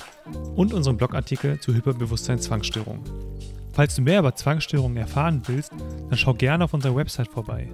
[0.56, 3.04] und unseren Blogartikel zu Hyperbewusstsein-Zwangsstörungen.
[3.72, 5.70] Falls du mehr über Zwangsstörungen erfahren willst,
[6.08, 7.70] dann schau gerne auf unserer Website vorbei.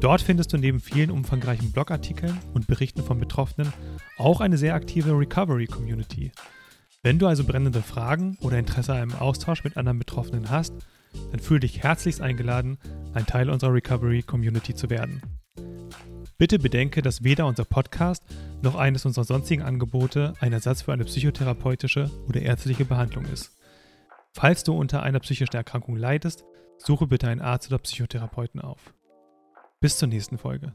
[0.00, 3.72] Dort findest du neben vielen umfangreichen Blogartikeln und Berichten von Betroffenen
[4.18, 6.32] auch eine sehr aktive Recovery-Community.
[7.04, 10.72] Wenn du also brennende Fragen oder Interesse an einem Austausch mit anderen Betroffenen hast,
[11.30, 12.78] dann fühle dich herzlichst eingeladen,
[13.12, 15.22] ein Teil unserer Recovery-Community zu werden.
[16.36, 18.24] Bitte bedenke, dass weder unser Podcast
[18.60, 23.56] noch eines unserer sonstigen Angebote ein Ersatz für eine psychotherapeutische oder ärztliche Behandlung ist.
[24.32, 26.44] Falls du unter einer psychischen Erkrankung leidest,
[26.76, 28.94] suche bitte einen Arzt oder Psychotherapeuten auf.
[29.80, 30.72] Bis zur nächsten Folge.